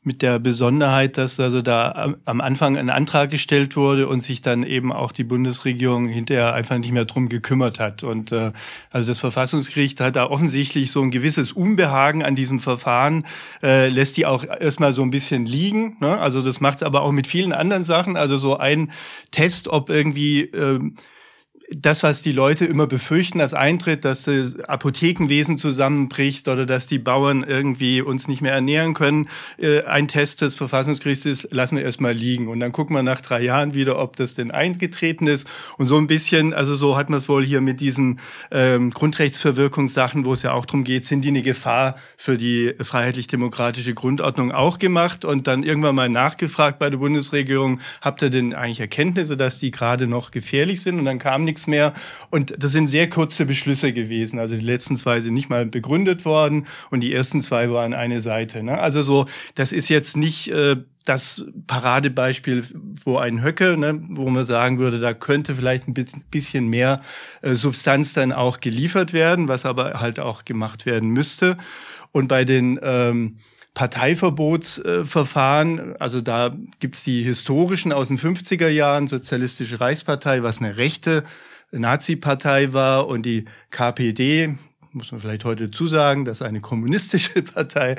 [0.02, 4.64] mit der Besonderheit, dass also da am Anfang ein Antrag gestellt wurde und sich dann
[4.64, 8.02] eben auch die Bundesregierung hinterher einfach nicht mehr drum gekümmert hat.
[8.02, 8.50] Und äh,
[8.90, 13.24] also das Verfassungsgericht hat da offensichtlich so ein gewisses Unbehagen an diesem Verfahren,
[13.62, 15.98] äh, lässt die auch erstmal so ein bisschen liegen.
[16.00, 16.18] Ne?
[16.18, 18.16] Also das macht es aber auch mit vielen anderen Sachen.
[18.16, 18.90] Also so ein
[19.30, 20.80] Test, ob irgendwie äh,
[21.72, 26.98] das, was die Leute immer befürchten, das eintritt, dass das Apothekenwesen zusammenbricht oder dass die
[26.98, 29.28] Bauern irgendwie uns nicht mehr ernähren können.
[29.56, 32.48] Äh, ein Test des Verfassungsgerichts ist, lassen wir erstmal liegen.
[32.48, 35.46] Und dann gucken wir nach drei Jahren wieder, ob das denn eingetreten ist.
[35.78, 38.18] Und so ein bisschen, also so hat man es wohl hier mit diesen
[38.50, 43.94] ähm, Grundrechtsverwirkungssachen, wo es ja auch darum geht, sind die eine Gefahr für die freiheitlich-demokratische
[43.94, 48.80] Grundordnung auch gemacht und dann irgendwann mal nachgefragt bei der Bundesregierung, habt ihr denn eigentlich
[48.80, 50.98] Erkenntnisse, dass die gerade noch gefährlich sind?
[50.98, 51.92] Und dann kam nichts nichts mehr.
[52.30, 54.38] Und das sind sehr kurze Beschlüsse gewesen.
[54.38, 58.20] Also die letzten zwei sind nicht mal begründet worden und die ersten zwei waren eine
[58.20, 58.62] Seite.
[58.62, 58.78] Ne?
[58.78, 62.64] Also so, das ist jetzt nicht äh, das Paradebeispiel,
[63.04, 65.94] wo ein Höcke, ne, wo man sagen würde, da könnte vielleicht ein
[66.30, 67.00] bisschen mehr
[67.42, 71.56] äh, Substanz dann auch geliefert werden, was aber halt auch gemacht werden müsste.
[72.12, 73.36] Und bei den ähm,
[73.74, 75.96] Parteiverbotsverfahren.
[75.98, 81.22] Also da gibt's die historischen aus den 50er Jahren, Sozialistische Reichspartei, was eine rechte
[81.72, 84.54] Nazi-Partei war und die KPD,
[84.92, 87.96] muss man vielleicht heute zusagen, dass eine kommunistische Partei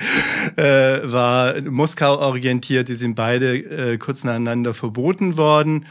[0.57, 5.85] äh, war, Moskau orientiert, die sind beide äh, kurz nacheinander verboten worden.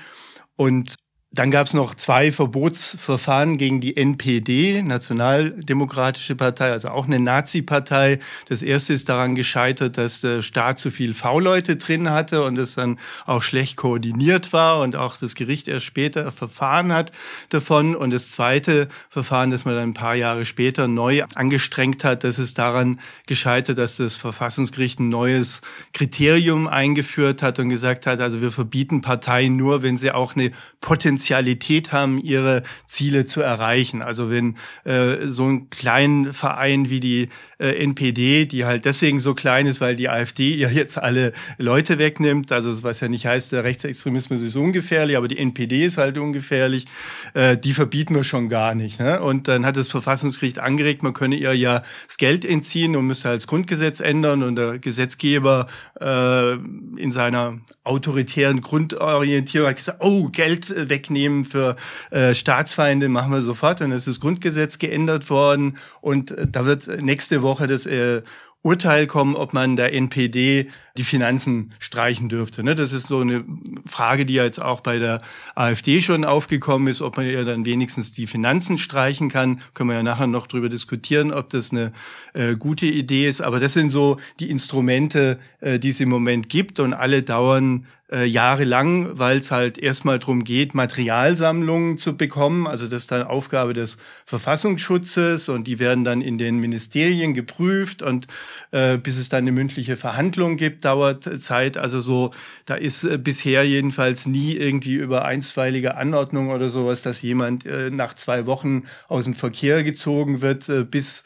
[0.57, 0.97] Und
[1.33, 8.19] dann gab es noch zwei Verbotsverfahren gegen die NPD, Nationaldemokratische Partei, also auch eine Nazi-Partei.
[8.49, 12.75] Das erste ist daran gescheitert, dass der Staat zu viel V-Leute drin hatte und es
[12.75, 17.13] dann auch schlecht koordiniert war und auch das Gericht erst später verfahren hat
[17.51, 17.95] davon.
[17.95, 22.41] Und das zweite Verfahren, das man dann ein paar Jahre später neu angestrengt hat, das
[22.41, 25.61] ist daran gescheitert, dass das Verfassungsgericht ein neues
[25.93, 30.51] Kriterium eingeführt hat und gesagt hat, also wir verbieten Parteien nur, wenn sie auch eine
[30.81, 34.01] potenzielle Potenzialität haben, ihre Ziele zu erreichen.
[34.01, 37.29] Also wenn äh, so ein kleiner Verein wie die
[37.61, 41.99] äh, NPD, die halt deswegen so klein ist, weil die AfD ja jetzt alle Leute
[41.99, 46.17] wegnimmt, also was ja nicht heißt, der Rechtsextremismus ist ungefährlich, aber die NPD ist halt
[46.17, 46.87] ungefährlich,
[47.35, 48.99] äh, die verbieten wir schon gar nicht.
[48.99, 49.21] Ne?
[49.21, 53.29] Und dann hat das Verfassungsgericht angeregt, man könne ihr ja das Geld entziehen und müsste
[53.29, 55.67] halt das Grundgesetz ändern und der Gesetzgeber
[56.01, 61.77] äh, in seiner autoritären Grundorientierung hat gesagt, oh, Geld wegnehmen für
[62.11, 63.81] äh, Staatsfeinde machen wir sofort.
[63.81, 68.23] Und dann ist das Grundgesetz geändert worden und äh, da wird nächste Woche das äh,
[68.63, 72.63] Urteil kommen, ob man der NPD die Finanzen streichen dürfte.
[72.63, 72.75] Ne?
[72.75, 73.43] Das ist so eine
[73.87, 75.23] Frage, die ja jetzt auch bei der
[75.55, 79.63] AfD schon aufgekommen ist, ob man ja dann wenigstens die Finanzen streichen kann.
[79.73, 81.93] Können wir ja nachher noch drüber diskutieren, ob das eine
[82.35, 83.41] äh, gute Idee ist.
[83.41, 87.87] Aber das sind so die Instrumente, äh, die es im Moment gibt und alle dauern
[88.11, 92.67] äh, jahrelang, weil es halt erstmal darum geht, Materialsammlungen zu bekommen.
[92.67, 98.03] Also das ist dann Aufgabe des Verfassungsschutzes und die werden dann in den Ministerien geprüft
[98.03, 98.27] und
[98.73, 101.77] äh, bis es dann eine mündliche Verhandlung gibt Halbdauerzeit.
[101.77, 102.31] Also so,
[102.67, 107.91] da ist äh, bisher jedenfalls nie irgendwie über einstweilige Anordnung oder sowas, dass jemand äh,
[107.91, 111.25] nach zwei Wochen aus dem Verkehr gezogen wird, äh, bis,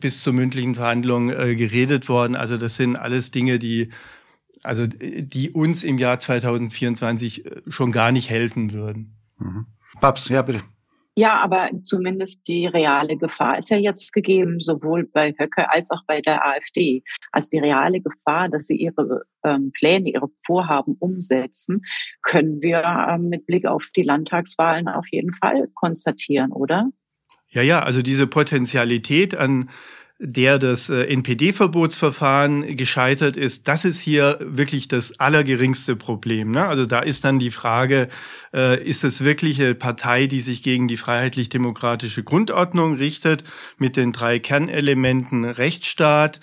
[0.00, 2.36] bis zur mündlichen Verhandlung äh, geredet worden.
[2.36, 3.90] Also das sind alles Dinge, die
[4.66, 9.16] also die uns im Jahr 2024 äh, schon gar nicht helfen würden.
[9.38, 9.66] Mhm.
[10.00, 10.62] Babs, ja bitte.
[11.18, 16.02] Ja, aber zumindest die reale Gefahr ist ja jetzt gegeben, sowohl bei Höcke als auch
[16.06, 17.02] bei der AfD.
[17.32, 21.80] Also die reale Gefahr, dass sie ihre ähm, Pläne, ihre Vorhaben umsetzen,
[22.20, 26.90] können wir ähm, mit Blick auf die Landtagswahlen auf jeden Fall konstatieren, oder?
[27.48, 29.70] Ja, ja, also diese Potentialität an
[30.18, 36.52] der das äh, NPD-Verbotsverfahren gescheitert ist, das ist hier wirklich das allergeringste Problem.
[36.52, 36.66] Ne?
[36.66, 38.08] Also da ist dann die Frage,
[38.54, 43.44] äh, ist es wirklich eine Partei, die sich gegen die freiheitlich-demokratische Grundordnung richtet,
[43.76, 46.40] mit den drei Kernelementen Rechtsstaat,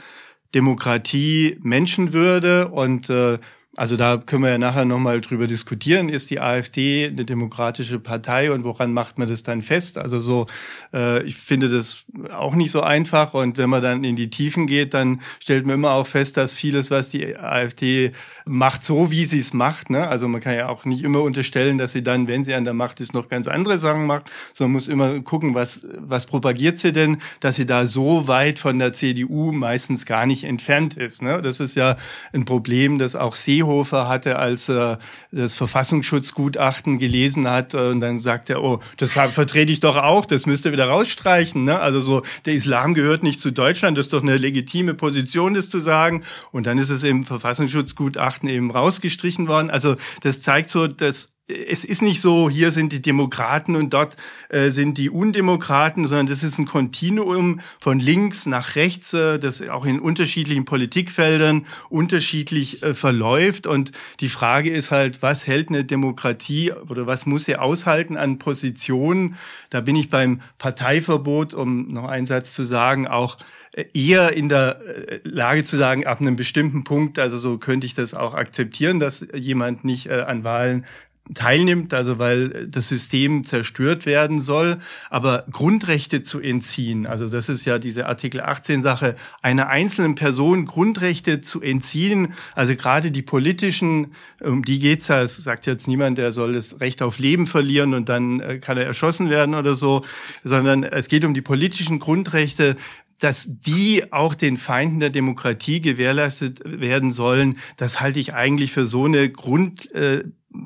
[0.53, 3.39] Demokratie, Menschenwürde und äh,
[3.75, 6.07] also da können wir ja nachher nochmal drüber diskutieren.
[6.07, 9.97] Ist die AfD eine demokratische Partei und woran macht man das dann fest?
[9.97, 10.45] Also so,
[10.93, 13.33] äh, ich finde das auch nicht so einfach.
[13.33, 16.53] Und wenn man dann in die Tiefen geht, dann stellt man immer auch fest, dass
[16.53, 18.11] vieles, was die AfD
[18.45, 19.89] macht, so wie sie es macht.
[19.89, 20.07] Ne?
[20.07, 22.75] Also man kann ja auch nicht immer unterstellen, dass sie dann, wenn sie an der
[22.75, 26.93] Macht ist, noch ganz andere Sachen macht, sondern muss immer gucken, was, was propagiert sie
[26.93, 31.23] denn, dass sie da so weit von der CDU meistens gar nicht entfernt ist.
[31.23, 31.41] Ne?
[31.41, 31.95] Das ist ja
[32.33, 34.99] ein Problem, das auch Sie Seehofer hatte, als er
[35.31, 37.73] das Verfassungsschutzgutachten gelesen hat.
[37.75, 41.63] Und dann sagt er, oh, das vertrete ich doch auch, das müsst ihr wieder rausstreichen.
[41.63, 41.79] Ne?
[41.79, 45.69] Also so, der Islam gehört nicht zu Deutschland, das ist doch eine legitime Position, das
[45.69, 46.23] zu sagen.
[46.51, 49.69] Und dann ist es im Verfassungsschutzgutachten eben rausgestrichen worden.
[49.69, 51.33] Also das zeigt so, dass
[51.67, 54.17] es ist nicht so, hier sind die Demokraten und dort
[54.49, 59.61] äh, sind die Undemokraten, sondern das ist ein Kontinuum von links nach rechts, äh, das
[59.67, 63.67] auch in unterschiedlichen Politikfeldern unterschiedlich äh, verläuft.
[63.67, 68.39] Und die Frage ist halt, was hält eine Demokratie oder was muss sie aushalten an
[68.39, 69.35] Positionen?
[69.69, 73.37] Da bin ich beim Parteiverbot, um noch einen Satz zu sagen, auch
[73.73, 77.85] äh, eher in der äh, Lage zu sagen, ab einem bestimmten Punkt, also so könnte
[77.85, 80.85] ich das auch akzeptieren, dass jemand nicht äh, an Wahlen
[81.33, 84.77] teilnimmt, also weil das System zerstört werden soll,
[85.09, 90.65] aber Grundrechte zu entziehen, also das ist ja diese Artikel 18 Sache, einer einzelnen Person
[90.65, 96.17] Grundrechte zu entziehen, also gerade die politischen, um die geht's ja, es sagt jetzt niemand,
[96.17, 99.75] der soll das Recht auf Leben verlieren und dann äh, kann er erschossen werden oder
[99.75, 100.03] so,
[100.43, 102.75] sondern es geht um die politischen Grundrechte,
[103.19, 108.85] dass die auch den Feinden der Demokratie gewährleistet werden sollen, das halte ich eigentlich für
[108.85, 110.25] so eine Grund äh,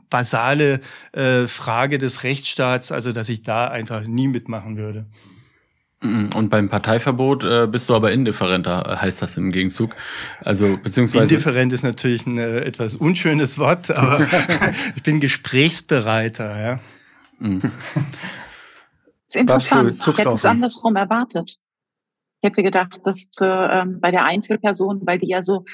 [0.09, 0.79] basale
[1.13, 5.05] äh, Frage des Rechtsstaats, also dass ich da einfach nie mitmachen würde.
[6.01, 6.29] Mhm.
[6.35, 9.95] Und beim Parteiverbot äh, bist du aber indifferenter, äh, heißt das im Gegenzug.
[10.41, 14.27] Also beziehungsweise indifferent ist natürlich ein äh, etwas unschönes Wort, aber
[14.95, 16.61] ich bin gesprächsbereiter.
[16.61, 16.79] Ja.
[17.39, 17.61] Mhm.
[17.61, 17.71] Das
[19.27, 19.91] ist interessant.
[19.91, 21.57] Ich hätte es andersrum erwartet.
[22.41, 25.65] Ich hätte gedacht, dass äh, ähm, bei der Einzelperson, weil die ja so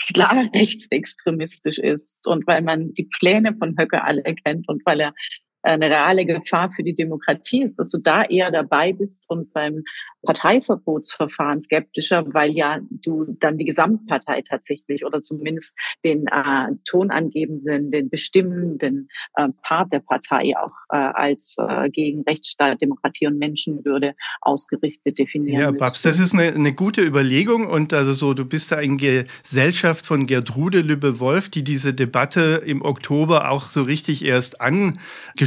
[0.00, 5.14] klar rechtsextremistisch ist und weil man die Pläne von Höcke alle kennt und weil er
[5.62, 9.84] eine reale Gefahr für die Demokratie ist, dass du da eher dabei bist und beim
[10.22, 18.10] Parteiverbotsverfahren skeptischer, weil ja du dann die Gesamtpartei tatsächlich oder zumindest den äh, tonangebenden, den
[18.10, 25.18] bestimmenden äh, Part der Partei auch äh, als äh, gegen Rechtsstaat, Demokratie und Menschenwürde ausgerichtet
[25.18, 25.60] definieren.
[25.60, 28.98] Ja, Babs, das ist eine, eine gute Überlegung und also so, du bist da in
[28.98, 34.60] Gesellschaft von Gertrude Lübbe-Wolf, die diese Debatte im Oktober auch so richtig erst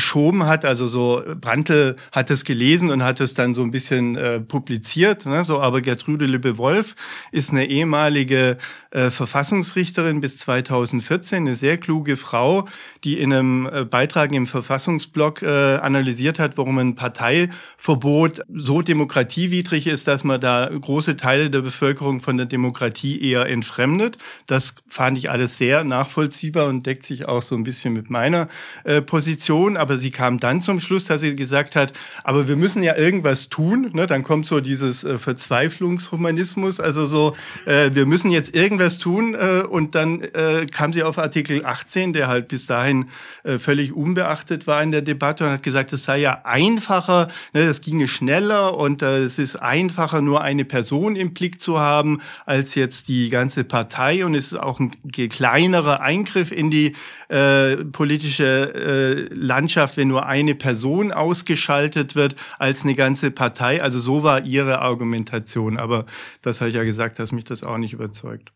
[0.04, 0.66] angeschoben hat.
[0.66, 5.26] Also so Brandl hat es gelesen und hat es dann so ein bisschen äh, publiziert.
[5.26, 5.43] Ne?
[5.43, 6.95] So, aber Gertrude Lübbe-Wolf
[7.32, 8.58] ist eine ehemalige
[8.91, 12.68] äh, Verfassungsrichterin bis 2014, eine sehr kluge Frau,
[13.04, 19.88] die in einem äh, Beitrag im Verfassungsblog äh, analysiert hat, warum ein Parteiverbot so demokratiewidrig
[19.88, 24.18] ist, dass man da große Teile der Bevölkerung von der Demokratie eher entfremdet.
[24.47, 28.47] Das fand ich alles sehr nachvollziehbar und deckt sich auch so ein bisschen mit meiner
[28.84, 29.78] äh, Position.
[29.78, 33.49] Aber sie kam dann zum Schluss, dass sie gesagt hat, aber wir müssen ja irgendwas
[33.49, 33.89] tun.
[33.93, 34.07] Ne?
[34.07, 37.33] Dann kommt so dieses äh, Verzweiflungshumanismus, also so,
[37.65, 42.13] äh, wir müssen jetzt irgendwas tun äh, und dann äh, kam sie auf Artikel 18,
[42.13, 43.09] der halt bis dahin
[43.43, 47.65] äh, völlig unbeachtet war in der Debatte und hat gesagt, es sei ja einfacher, ne,
[47.65, 52.21] das ginge schneller und äh, es ist einfacher, nur eine Person im Blick zu haben,
[52.45, 56.95] als jetzt die ganze Partei und es ist auch ein kleinerer Eingriff in die
[57.29, 63.81] äh, politische äh, Landschaft, wenn nur eine Person ausgeschaltet wird, als eine ganze Partei.
[63.81, 65.77] Also so war ihre Argumentation.
[65.77, 66.05] Aber
[66.41, 68.51] das habe ich ja gesagt, dass mich das auch nicht überzeugt.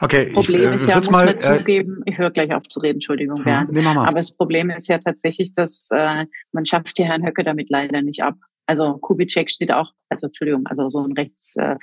[0.00, 2.80] Okay, Problem ich, äh, ist ja, muss mal, man zugeben, ich höre gleich auf zu
[2.80, 3.72] reden, Entschuldigung, Bernd.
[3.72, 7.70] Nee, Aber das Problem ist ja tatsächlich, dass äh, man schafft die Herrn Höcke damit
[7.70, 8.34] leider nicht ab.
[8.66, 11.78] Also Kubitschek steht auch, also Entschuldigung, also so ein rechtsextremer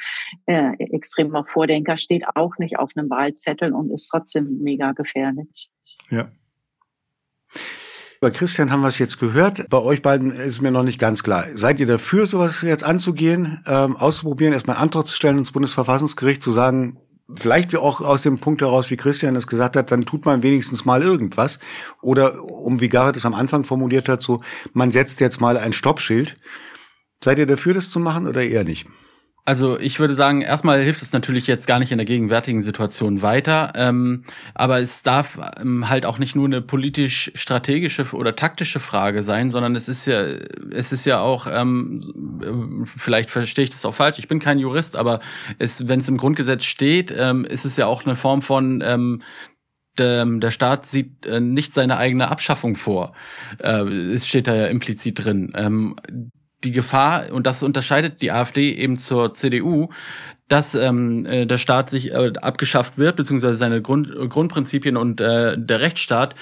[0.47, 5.71] äh, äh, extremer Vordenker steht auch nicht auf einem Wahlzettel und ist trotzdem mega gefährlich.
[6.11, 6.29] Ja.
[8.25, 9.69] Bei Christian haben wir es jetzt gehört.
[9.69, 11.45] Bei euch beiden ist mir noch nicht ganz klar.
[11.53, 16.41] Seid ihr dafür, sowas jetzt anzugehen, ähm, auszuprobieren, erstmal einen Antrag zu stellen ins Bundesverfassungsgericht,
[16.41, 16.97] zu sagen,
[17.35, 20.41] vielleicht wie auch aus dem Punkt heraus, wie Christian es gesagt hat, dann tut man
[20.41, 21.59] wenigstens mal irgendwas.
[22.01, 24.41] Oder um wie Garrett es am Anfang formuliert hat, so,
[24.73, 26.35] man setzt jetzt mal ein Stoppschild.
[27.23, 28.87] Seid ihr dafür, das zu machen oder eher nicht?
[29.47, 33.21] Also ich würde sagen, erstmal hilft es natürlich jetzt gar nicht in der gegenwärtigen Situation
[33.21, 34.23] weiter, ähm,
[34.55, 39.75] aber es darf ähm, halt auch nicht nur eine politisch-strategische oder taktische Frage sein, sondern
[39.75, 40.23] es ist ja,
[40.71, 44.97] es ist ja auch, ähm, vielleicht verstehe ich das auch falsch, ich bin kein Jurist,
[44.97, 45.19] aber
[45.59, 49.21] es, wenn es im Grundgesetz steht, ähm, ist es ja auch eine Form von ähm,
[49.97, 53.13] der Staat sieht äh, nicht seine eigene Abschaffung vor.
[53.59, 56.33] Äh, es steht da ja implizit drin.
[56.65, 59.89] Die Gefahr, und das unterscheidet die AfD eben zur CDU,
[60.47, 65.55] dass ähm, äh, der Staat sich äh, abgeschafft wird, beziehungsweise seine Grund, Grundprinzipien und äh,
[65.57, 66.33] der Rechtsstaat,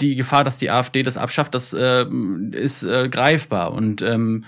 [0.00, 2.06] die Gefahr, dass die AfD das abschafft, das äh,
[2.52, 3.72] ist äh, greifbar.
[3.72, 4.44] Und ähm,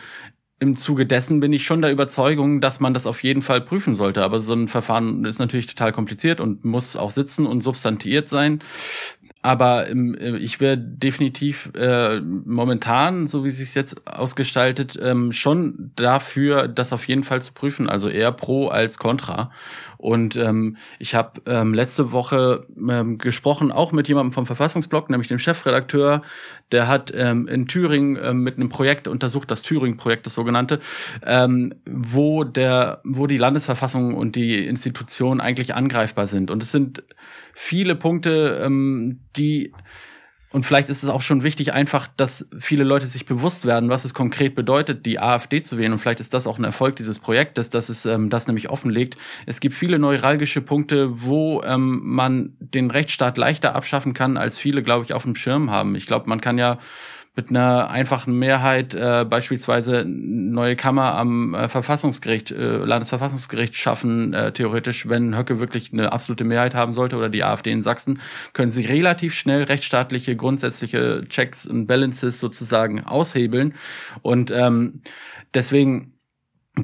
[0.59, 3.95] im Zuge dessen bin ich schon der Überzeugung, dass man das auf jeden Fall prüfen
[3.95, 4.23] sollte.
[4.23, 8.61] Aber so ein Verfahren ist natürlich total kompliziert und muss auch sitzen und substantiiert sein.
[9.43, 15.33] Aber ähm, äh, ich wäre definitiv äh, momentan, so wie es sich jetzt ausgestaltet, ähm,
[15.33, 17.89] schon dafür, das auf jeden Fall zu prüfen.
[17.89, 19.51] Also eher pro als contra.
[19.97, 25.29] Und ähm, ich habe ähm, letzte Woche ähm, gesprochen, auch mit jemandem vom Verfassungsblock, nämlich
[25.29, 26.21] dem Chefredakteur.
[26.71, 30.81] Der hat ähm, in Thüringen ähm, mit einem Projekt untersucht, das Thüringen-Projekt, das sogenannte,
[31.25, 36.51] ähm, wo der, wo die Landesverfassung und die Institutionen eigentlich angreifbar sind.
[36.51, 37.03] Und es sind
[37.61, 39.73] viele Punkte, ähm, die
[40.53, 44.05] und vielleicht ist es auch schon wichtig, einfach, dass viele Leute sich bewusst werden, was
[44.05, 45.93] es konkret bedeutet, die AfD zu wählen.
[45.93, 49.17] Und vielleicht ist das auch ein Erfolg dieses Projektes, dass es ähm, das nämlich offenlegt.
[49.47, 54.83] Es gibt viele neuralgische Punkte, wo ähm, man den Rechtsstaat leichter abschaffen kann, als viele,
[54.83, 55.95] glaube ich, auf dem Schirm haben.
[55.95, 56.79] Ich glaube, man kann ja
[57.37, 64.53] mit einer einfachen Mehrheit äh, beispielsweise neue Kammer am äh, Verfassungsgericht, äh, Landesverfassungsgericht schaffen, äh,
[64.53, 68.21] theoretisch, wenn Höcke wirklich eine absolute Mehrheit haben sollte oder die AfD in Sachsen,
[68.53, 73.75] können sie relativ schnell rechtsstaatliche grundsätzliche Checks und Balances sozusagen aushebeln.
[74.23, 75.03] Und ähm,
[75.55, 76.20] deswegen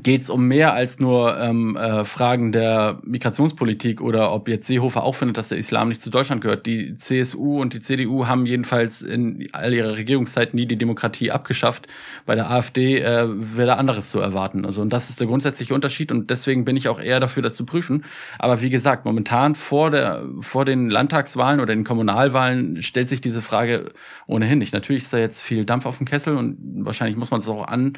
[0.02, 5.02] geht es um mehr als nur ähm, äh, Fragen der Migrationspolitik oder ob jetzt Seehofer
[5.02, 6.66] auch findet, dass der Islam nicht zu Deutschland gehört.
[6.66, 11.86] Die CSU und die CDU haben jedenfalls in all ihrer Regierungszeit nie die Demokratie abgeschafft.
[12.24, 14.64] Bei der AfD äh, wäre da anderes zu erwarten.
[14.64, 17.56] Also und das ist der grundsätzliche Unterschied und deswegen bin ich auch eher dafür, das
[17.56, 18.04] zu prüfen.
[18.38, 23.42] Aber wie gesagt, momentan vor der vor den Landtagswahlen oder den Kommunalwahlen stellt sich diese
[23.42, 23.92] Frage
[24.26, 24.72] ohnehin nicht.
[24.72, 27.66] Natürlich ist da jetzt viel Dampf auf dem Kessel und wahrscheinlich muss man es auch
[27.66, 27.94] an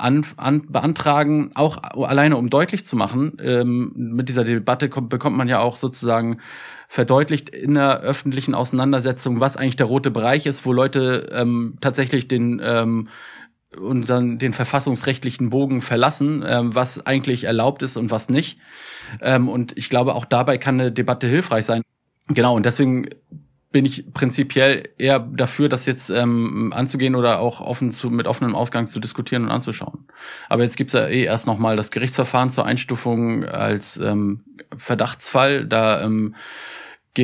[0.00, 5.36] an, an, beantragen, auch alleine um deutlich zu machen, ähm, mit dieser Debatte kommt, bekommt
[5.36, 6.38] man ja auch sozusagen
[6.88, 12.26] verdeutlicht in der öffentlichen Auseinandersetzung, was eigentlich der rote Bereich ist, wo Leute ähm, tatsächlich
[12.26, 13.08] den ähm,
[13.78, 18.58] und dann den verfassungsrechtlichen Bogen verlassen, ähm, was eigentlich erlaubt ist und was nicht.
[19.20, 21.82] Ähm, und ich glaube, auch dabei kann eine Debatte hilfreich sein.
[22.28, 23.08] Genau, und deswegen
[23.72, 28.56] bin ich prinzipiell eher dafür, das jetzt ähm, anzugehen oder auch offen zu, mit offenem
[28.56, 30.06] Ausgang zu diskutieren und anzuschauen.
[30.48, 34.40] Aber jetzt gibt's ja eh erst nochmal das Gerichtsverfahren zur Einstufung als ähm,
[34.76, 35.66] Verdachtsfall.
[35.66, 36.34] Da ähm,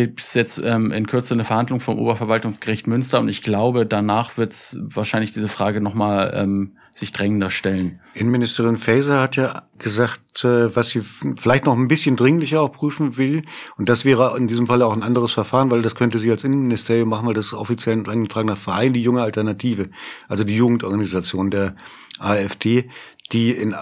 [0.04, 4.36] gibt es jetzt ähm, in Kürze eine Verhandlung vom Oberverwaltungsgericht Münster und ich glaube, danach
[4.36, 8.00] wird's wahrscheinlich diese Frage nochmal ähm, sich drängender stellen.
[8.14, 13.16] Innenministerin Faeser hat ja gesagt, äh, was sie vielleicht noch ein bisschen dringlicher auch prüfen
[13.18, 13.42] will.
[13.76, 16.44] Und das wäre in diesem Fall auch ein anderes Verfahren, weil das könnte sie als
[16.44, 19.90] Innenministerium machen, weil das ist offiziell ein eingetragener Verein, die junge Alternative,
[20.28, 21.76] also die Jugendorganisation der
[22.18, 22.88] AfD,
[23.28, 23.74] die in,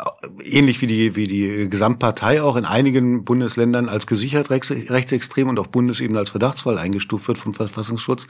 [0.43, 5.71] ähnlich wie die, wie die Gesamtpartei auch in einigen Bundesländern als gesichert rechtsextrem und auf
[5.71, 8.27] Bundesebene als Verdachtsfall eingestuft wird vom Verfassungsschutz.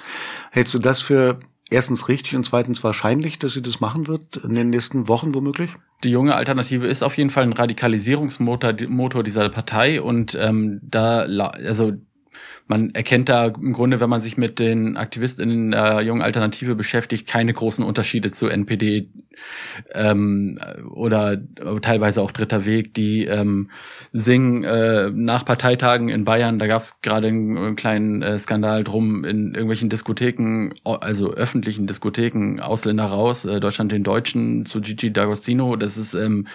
[0.50, 1.38] Hältst du das für
[1.70, 5.70] erstens richtig und zweitens wahrscheinlich, dass sie das machen wird in den nächsten Wochen womöglich?
[6.02, 11.20] Die junge Alternative ist auf jeden Fall ein Radikalisierungsmotor Motor dieser Partei und ähm, da
[11.20, 11.92] also
[12.66, 17.28] man erkennt da im Grunde, wenn man sich mit den Aktivistinnen der jungen Alternative beschäftigt,
[17.28, 19.10] keine großen Unterschiede zur NPD
[19.92, 20.58] ähm,
[20.94, 21.36] oder
[21.82, 23.70] teilweise auch Dritter Weg, die ähm,
[24.12, 26.58] singen äh, nach Parteitagen in Bayern.
[26.58, 31.86] Da gab es gerade einen, einen, kleinen äh, Skandal drum in irgendwelchen Diskotheken, also öffentlichen
[31.86, 35.76] Diskotheken, Ausländer raus, äh, Deutschland den Deutschen zu Gigi D'Agostino.
[35.76, 36.48] Das ist ähm,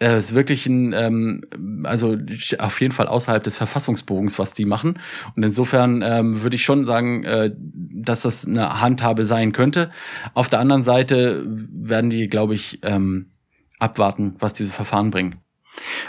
[0.00, 2.16] äh, ist wirklich ein, ähm, also
[2.58, 4.98] auf jeden Fall außerhalb des Verfassungsbogens, was die machen.
[5.36, 9.90] Und insofern ähm, würde ich schon sagen, äh, dass das eine Handhabe sein könnte.
[10.34, 13.30] Auf der anderen Seite werden die, glaube ich, ähm,
[13.78, 15.36] abwarten, was diese Verfahren bringen.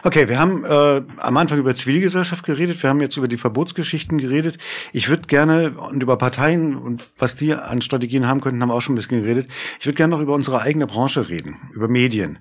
[0.03, 4.17] Okay, wir haben äh, am Anfang über Zivilgesellschaft geredet, wir haben jetzt über die Verbotsgeschichten
[4.17, 4.57] geredet.
[4.91, 8.73] Ich würde gerne und über Parteien und was die an Strategien haben könnten, haben wir
[8.73, 9.47] auch schon ein bisschen geredet.
[9.79, 12.39] Ich würde gerne noch über unsere eigene Branche reden, über Medien,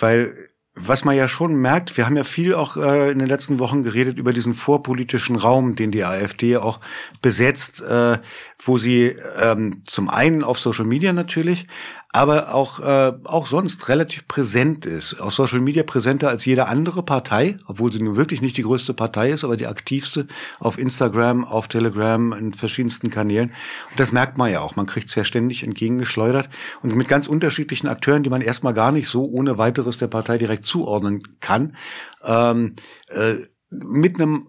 [0.00, 0.34] weil
[0.80, 3.82] was man ja schon merkt, wir haben ja viel auch äh, in den letzten Wochen
[3.82, 6.80] geredet über diesen vorpolitischen Raum, den die AfD auch
[7.20, 8.18] besetzt, äh,
[8.58, 11.66] wo sie ähm, zum einen auf Social Media natürlich,
[12.10, 15.20] aber auch, äh, auch sonst relativ präsent ist.
[15.20, 18.94] Auf Social Media präsenter als jede andere Partei, obwohl sie nun wirklich nicht die größte
[18.94, 20.26] Partei ist, aber die aktivste
[20.58, 23.50] auf Instagram, auf Telegram, in verschiedensten Kanälen.
[23.90, 24.74] Und das merkt man ja auch.
[24.74, 26.48] Man kriegt es ja ständig entgegengeschleudert
[26.82, 30.38] und mit ganz unterschiedlichen Akteuren, die man erstmal gar nicht so ohne weiteres der Partei
[30.38, 31.76] direkt zuordnen kann.
[32.24, 32.76] Ähm,
[33.08, 33.34] äh,
[33.70, 34.48] mit einem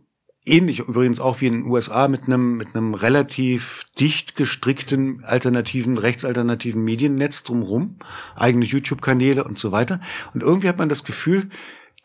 [0.49, 5.97] ähnlich übrigens auch wie in den USA mit einem mit einem relativ dicht gestrickten alternativen
[5.97, 7.97] rechtsalternativen Mediennetz drumherum,
[8.35, 10.01] eigene YouTube-Kanäle und so weiter.
[10.33, 11.49] Und irgendwie hat man das Gefühl,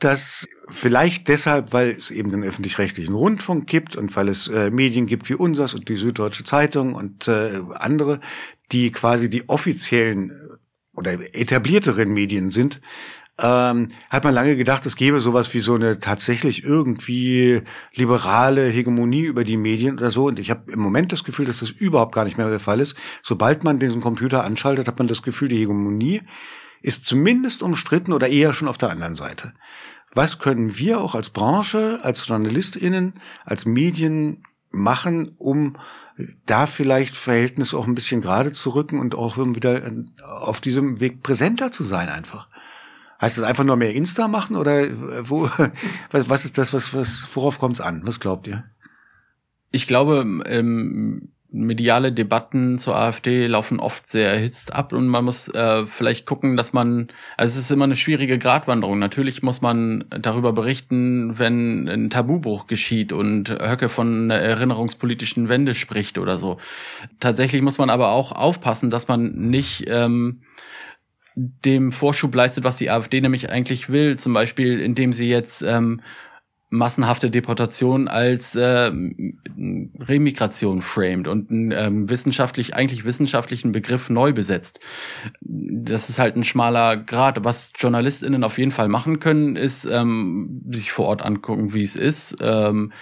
[0.00, 5.06] dass vielleicht deshalb, weil es eben den öffentlich-rechtlichen Rundfunk gibt und weil es äh, Medien
[5.06, 8.20] gibt wie unseres und die Süddeutsche Zeitung und äh, andere,
[8.72, 10.32] die quasi die offiziellen
[10.94, 12.80] oder etablierteren Medien sind,
[13.40, 17.62] ähm, hat man lange gedacht, es gäbe sowas wie so eine tatsächlich irgendwie
[17.92, 20.26] liberale Hegemonie über die Medien oder so.
[20.26, 22.80] Und ich habe im Moment das Gefühl, dass das überhaupt gar nicht mehr der Fall
[22.80, 22.96] ist.
[23.22, 26.22] Sobald man diesen Computer anschaltet, hat man das Gefühl, die Hegemonie
[26.80, 29.54] ist zumindest umstritten oder eher schon auf der anderen Seite.
[30.14, 33.14] Was können wir auch als Branche, als JournalistInnen,
[33.44, 35.76] als Medien machen, um
[36.46, 39.90] da vielleicht Verhältnisse auch ein bisschen gerade zu rücken und auch wieder
[40.22, 42.48] auf diesem Weg präsenter zu sein einfach?
[43.24, 45.48] Heißt das einfach nur mehr Insta machen oder äh, wo,
[46.10, 48.02] was, was ist das, was, was, worauf kommt es an?
[48.04, 48.64] Was glaubt ihr?
[49.70, 55.48] Ich glaube, ähm, mediale Debatten zur AfD laufen oft sehr erhitzt ab und man muss
[55.48, 57.08] äh, vielleicht gucken, dass man,
[57.38, 58.98] also es ist immer eine schwierige Gratwanderung.
[58.98, 65.74] Natürlich muss man darüber berichten, wenn ein Tabubruch geschieht und Höcke von einer erinnerungspolitischen Wende
[65.74, 66.58] spricht oder so.
[67.20, 70.42] Tatsächlich muss man aber auch aufpassen, dass man nicht ähm,
[71.34, 76.00] dem Vorschub leistet, was die AfD nämlich eigentlich will, zum Beispiel indem sie jetzt ähm,
[76.70, 78.90] massenhafte Deportation als äh,
[80.00, 84.80] Remigration framed und einen ähm, wissenschaftlich, eigentlich wissenschaftlichen Begriff neu besetzt.
[85.40, 87.44] Das ist halt ein schmaler Grad.
[87.44, 91.96] Was JournalistInnen auf jeden Fall machen können, ist ähm, sich vor Ort angucken, wie es
[91.96, 92.36] ist.
[92.40, 92.92] Ähm,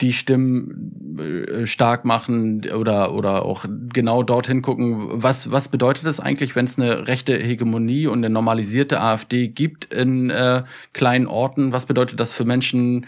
[0.00, 6.20] die Stimmen äh, stark machen oder oder auch genau dorthin gucken, was was bedeutet das
[6.20, 11.72] eigentlich, wenn es eine rechte Hegemonie und eine normalisierte AfD gibt in äh, kleinen Orten?
[11.72, 13.06] Was bedeutet das für Menschen,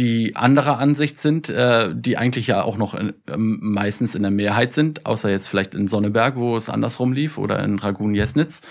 [0.00, 4.30] die anderer Ansicht sind, äh, die eigentlich ja auch noch in, ähm, meistens in der
[4.30, 8.62] Mehrheit sind, außer jetzt vielleicht in Sonneberg, wo es andersrum lief, oder in Ragun-Jesnitz.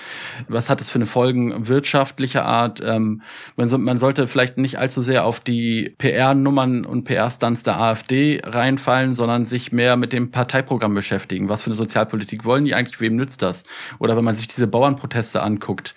[0.47, 2.81] Was hat es für eine Folgen wirtschaftlicher Art?
[2.83, 3.21] Ähm,
[3.55, 8.41] man, so, man sollte vielleicht nicht allzu sehr auf die PR-Nummern und PR-Stunts der AfD
[8.43, 11.47] reinfallen, sondern sich mehr mit dem Parteiprogramm beschäftigen.
[11.47, 12.99] Was für eine Sozialpolitik wollen die eigentlich?
[13.01, 13.65] Wem nützt das?
[13.99, 15.93] Oder wenn man sich diese Bauernproteste anguckt,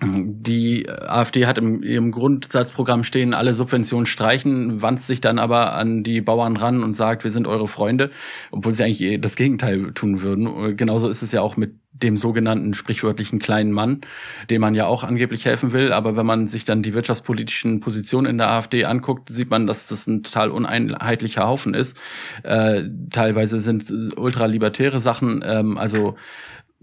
[0.00, 6.04] die AfD hat im, ihrem Grundsatzprogramm stehen, alle Subventionen streichen, wandt sich dann aber an
[6.04, 8.10] die Bauern ran und sagt, wir sind eure Freunde,
[8.52, 10.76] obwohl sie eigentlich das Gegenteil tun würden.
[10.76, 14.02] Genauso ist es ja auch mit dem sogenannten sprichwörtlichen kleinen Mann,
[14.50, 15.92] dem man ja auch angeblich helfen will.
[15.92, 19.88] Aber wenn man sich dann die wirtschaftspolitischen Positionen in der AfD anguckt, sieht man, dass
[19.88, 21.98] das ein total uneinheitlicher Haufen ist.
[22.44, 26.14] Äh, teilweise sind ultralibertäre Sachen, ähm, also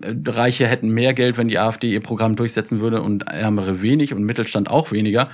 [0.01, 4.23] Reiche hätten mehr Geld, wenn die AfD ihr Programm durchsetzen würde und Ärmere wenig und
[4.23, 5.29] Mittelstand auch weniger.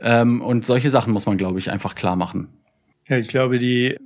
[0.00, 2.48] Ähm, und solche Sachen muss man, glaube ich, einfach klar machen.
[3.08, 3.96] Ja, ich glaube, die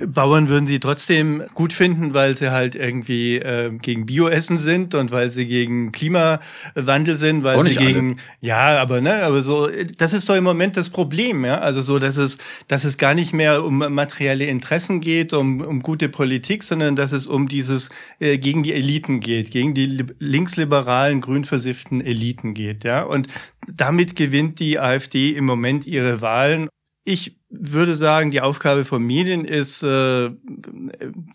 [0.00, 5.10] Bauern würden sie trotzdem gut finden, weil sie halt irgendwie äh, gegen Bioessen sind und
[5.10, 8.20] weil sie gegen Klimawandel sind, weil sie gegen alle.
[8.40, 9.68] ja, aber ne, aber so
[9.98, 12.38] das ist doch im Moment das Problem, ja, also so, dass es
[12.68, 17.12] dass es gar nicht mehr um materielle Interessen geht, um um gute Politik, sondern dass
[17.12, 17.88] es um dieses
[18.18, 23.28] äh, gegen die Eliten geht, gegen die linksliberalen, grünversifften Eliten geht, ja, und
[23.72, 26.68] damit gewinnt die AfD im Moment ihre Wahlen.
[27.04, 30.30] Ich würde sagen, die Aufgabe von Medien ist, äh,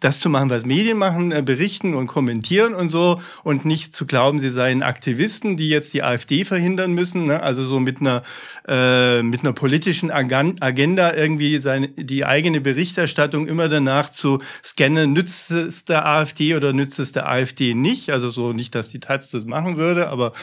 [0.01, 4.05] das zu machen, was Medien machen, äh, berichten und kommentieren und so und nicht zu
[4.05, 7.41] glauben, sie seien Aktivisten, die jetzt die AfD verhindern müssen, ne?
[7.41, 8.23] also so mit einer
[8.67, 15.49] äh, mit einer politischen Agenda irgendwie seine die eigene Berichterstattung immer danach zu scannen, nützt
[15.51, 19.31] es der AfD oder nützt es der AfD nicht, also so nicht, dass die Taz
[19.31, 20.33] das machen würde, aber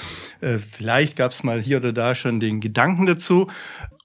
[0.40, 3.48] äh, vielleicht gab es mal hier oder da schon den Gedanken dazu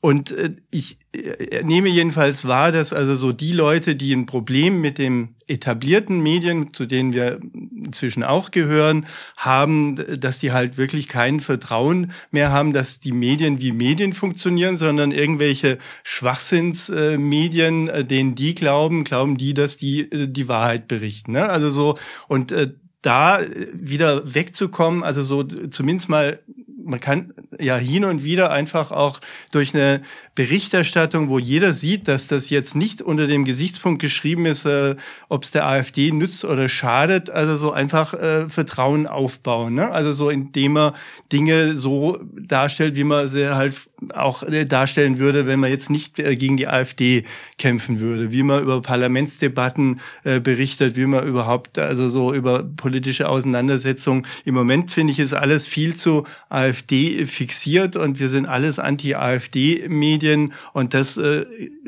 [0.03, 4.81] und äh, ich äh, nehme jedenfalls wahr, dass also so die Leute, die ein Problem
[4.81, 9.05] mit dem etablierten Medien, zu denen wir inzwischen auch gehören,
[9.37, 14.75] haben, dass die halt wirklich kein Vertrauen mehr haben, dass die Medien wie Medien funktionieren,
[14.75, 21.31] sondern irgendwelche Schwachsinnsmedien, äh, denen die glauben, glauben die, dass die die Wahrheit berichten.
[21.31, 21.47] Ne?
[21.47, 21.97] Also so
[22.27, 22.53] und
[23.01, 23.39] da
[23.73, 26.39] wieder wegzukommen, also so zumindest mal
[26.83, 29.19] man kann ja hin und wieder einfach auch
[29.51, 30.01] durch eine
[30.35, 34.95] Berichterstattung, wo jeder sieht, dass das jetzt nicht unter dem Gesichtspunkt geschrieben ist, äh,
[35.29, 39.75] ob es der AfD nützt oder schadet, also so einfach äh, Vertrauen aufbauen.
[39.75, 39.91] Ne?
[39.91, 40.93] Also so indem er
[41.31, 43.75] Dinge so darstellt, wie man sie halt
[44.13, 47.23] auch äh, darstellen würde, wenn man jetzt nicht äh, gegen die AfD
[47.57, 53.29] kämpfen würde, wie man über Parlamentsdebatten äh, berichtet, wie man überhaupt, also so über politische
[53.29, 54.25] Auseinandersetzungen.
[54.45, 60.53] Im Moment finde ich, ist alles viel zu AfD fixiert und wir sind alles Anti-AfD-Medien
[60.73, 61.45] und das äh,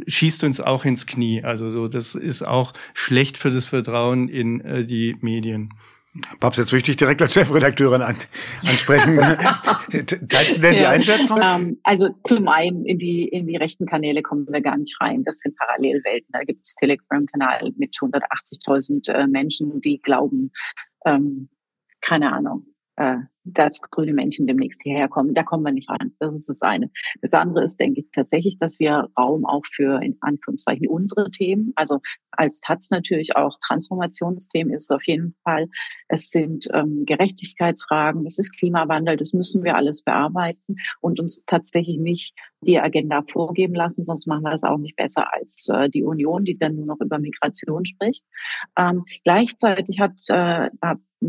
[0.08, 1.44] schießt uns auch ins Knie.
[1.44, 5.70] Also so, das ist auch schlecht für das Vertrauen in äh, die Medien.
[6.40, 8.16] Babs, jetzt möchte ich direkt als Chefredakteurin an,
[8.66, 9.18] ansprechen.
[10.30, 11.40] Teilst du denn die Einschätzung?
[11.44, 15.24] Ähm, also zum einen in die, in die rechten Kanäle kommen wir gar nicht rein.
[15.24, 16.30] Das sind Parallelwelten.
[16.32, 20.52] Da gibt es Telegram-Kanal mit 180.000 äh, Menschen, die glauben,
[21.06, 21.50] ähm,
[22.00, 22.66] keine Ahnung,
[22.98, 25.34] äh, dass grüne Männchen demnächst hierher kommen.
[25.34, 26.14] Da kommen wir nicht rein.
[26.20, 26.90] Das ist das eine.
[27.22, 31.72] Das andere ist, denke ich, tatsächlich, dass wir Raum auch für, in Anführungszeichen, unsere Themen,
[31.76, 32.00] also
[32.32, 35.68] als Taz natürlich auch Transformationsthemen ist es auf jeden Fall.
[36.08, 42.00] Es sind ähm, Gerechtigkeitsfragen, es ist Klimawandel, das müssen wir alles bearbeiten und uns tatsächlich
[42.00, 46.04] nicht die Agenda vorgeben lassen, sonst machen wir das auch nicht besser als äh, die
[46.04, 48.26] Union, die dann nur noch über Migration spricht.
[48.78, 50.70] Ähm, gleichzeitig hat äh,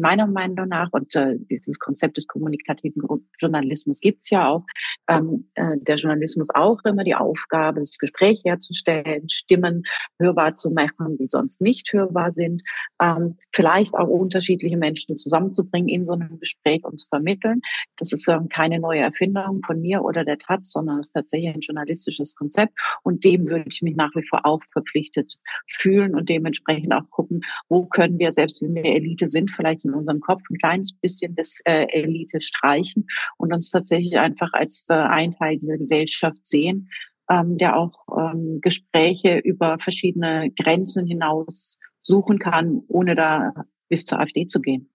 [0.00, 3.02] meiner Meinung nach, und äh, dieses Konzept des kommunikativen
[3.38, 4.64] Journalismus gibt's ja auch,
[5.08, 9.84] ähm, äh, der Journalismus auch immer die Aufgabe, das Gespräch herzustellen, Stimmen
[10.18, 12.62] hörbar zu machen, die sonst nicht hörbar sind,
[13.00, 17.60] ähm, vielleicht auch unterschiedliche Menschen zusammenzubringen in so einem Gespräch und zu vermitteln.
[17.96, 21.54] Das ist ähm, keine neue Erfindung von mir oder der Taz, sondern es ist tatsächlich
[21.54, 25.34] ein journalistisches Konzept und dem würde ich mich nach wie vor auch verpflichtet
[25.66, 29.94] fühlen und dementsprechend auch gucken, wo können wir, selbst wenn wir Elite sind, vielleicht in
[29.94, 33.06] unserem Kopf ein kleines bisschen das äh, Elite streichen
[33.38, 36.88] und uns tatsächlich einfach als äh, ein Teil dieser Gesellschaft sehen,
[37.30, 43.52] ähm, der auch ähm, Gespräche über verschiedene Grenzen hinaus suchen kann, ohne da
[43.88, 44.90] bis zur AfD zu gehen.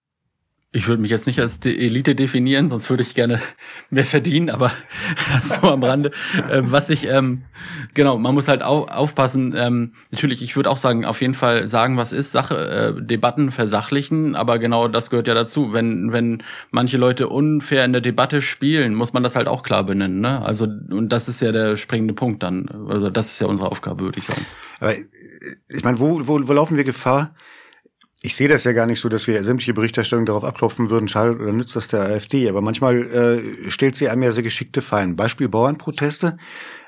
[0.73, 3.41] Ich würde mich jetzt nicht als die Elite definieren, sonst würde ich gerne
[3.89, 4.71] mehr verdienen, aber
[5.33, 6.11] das nur am Rande.
[6.49, 7.43] Ähm, was ich, ähm,
[7.93, 9.53] genau, man muss halt au aufpassen.
[9.57, 13.51] Ähm, natürlich, ich würde auch sagen, auf jeden Fall sagen, was ist, Sache, äh, Debatten
[13.51, 15.73] versachlichen, aber genau das gehört ja dazu.
[15.73, 19.83] Wenn, wenn manche Leute unfair in der Debatte spielen, muss man das halt auch klar
[19.83, 20.21] benennen.
[20.21, 20.41] Ne?
[20.41, 22.69] Also, und das ist ja der springende Punkt dann.
[22.87, 24.45] Also das ist ja unsere Aufgabe, würde ich sagen.
[24.79, 27.35] Aber ich meine, wo, wo, wo laufen wir Gefahr?
[28.23, 31.39] Ich sehe das ja gar nicht so, dass wir sämtliche Berichterstattung darauf abklopfen würden, schadet
[31.39, 32.47] oder nützt das der AfD.
[32.47, 35.15] Aber manchmal äh, stellt sie einem ja sehr geschickte Fallen.
[35.15, 36.37] Beispiel Bauernproteste.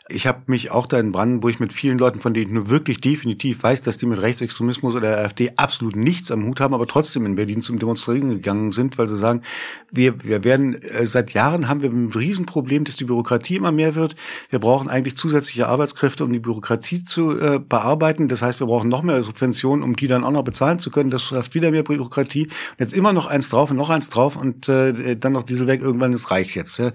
[0.10, 3.00] Ich habe mich auch da in Brandenburg mit vielen Leuten, von denen ich nur wirklich
[3.00, 6.88] definitiv weiß, dass die mit Rechtsextremismus oder der AfD absolut nichts am Hut haben, aber
[6.88, 9.44] trotzdem in Berlin zum Demonstrieren gegangen sind, weil sie sagen,
[9.92, 13.96] wir, wir werden, äh, seit Jahren haben wir ein Riesenproblem, dass die Bürokratie immer mehr
[13.96, 14.18] wird.
[14.50, 18.28] Wir brauchen eigentlich zusätzliche Arbeitskräfte, um die Bürokratie zu äh, bearbeiten.
[18.28, 21.12] Das heißt, wir brauchen noch mehr Subventionen, um die dann auch noch bezahlen zu können.
[21.12, 22.48] Das schafft wieder mehr Bürokratie.
[22.48, 25.82] Und jetzt immer noch eins drauf und noch eins drauf und äh, dann noch Dieselwerk,
[25.82, 26.78] irgendwann ist reich jetzt.
[26.78, 26.92] Ja?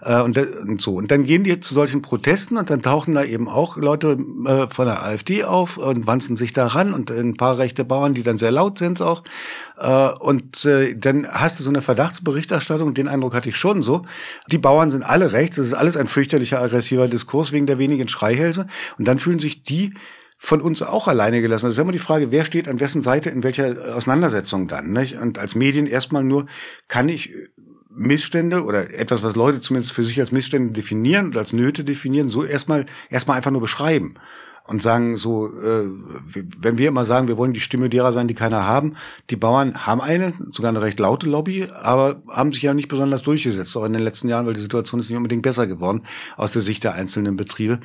[0.00, 0.92] Äh, und, und so.
[0.92, 4.16] Und dann gehen die zu solchen Protesten Protesten und dann tauchen da eben auch Leute
[4.46, 8.14] äh, von der AfD auf und wanzen sich da ran und ein paar rechte Bauern,
[8.14, 9.22] die dann sehr laut sind auch.
[9.78, 14.04] Äh, und äh, dann hast du so eine Verdachtsberichterstattung, den Eindruck hatte ich schon so.
[14.50, 18.08] Die Bauern sind alle rechts, es ist alles ein fürchterlicher aggressiver Diskurs wegen der wenigen
[18.08, 18.66] Schreihälse.
[18.98, 19.94] Und dann fühlen sich die
[20.38, 21.66] von uns auch alleine gelassen.
[21.66, 24.90] Das ist immer die Frage, wer steht an wessen Seite in welcher Auseinandersetzung dann.
[24.90, 25.16] Nicht?
[25.18, 26.46] Und als Medien erstmal nur,
[26.88, 27.32] kann ich
[27.94, 32.28] Missstände oder etwas, was Leute zumindest für sich als Missstände definieren oder als Nöte definieren,
[32.28, 34.14] so erstmal erstmal einfach nur beschreiben
[34.66, 35.84] und sagen so, äh,
[36.58, 38.94] wenn wir immer sagen, wir wollen die Stimme derer sein, die keiner haben,
[39.30, 43.22] die Bauern haben eine, sogar eine recht laute Lobby, aber haben sich ja nicht besonders
[43.22, 46.02] durchgesetzt, auch in den letzten Jahren, weil die Situation ist nicht unbedingt besser geworden
[46.36, 47.80] aus der Sicht der einzelnen Betriebe.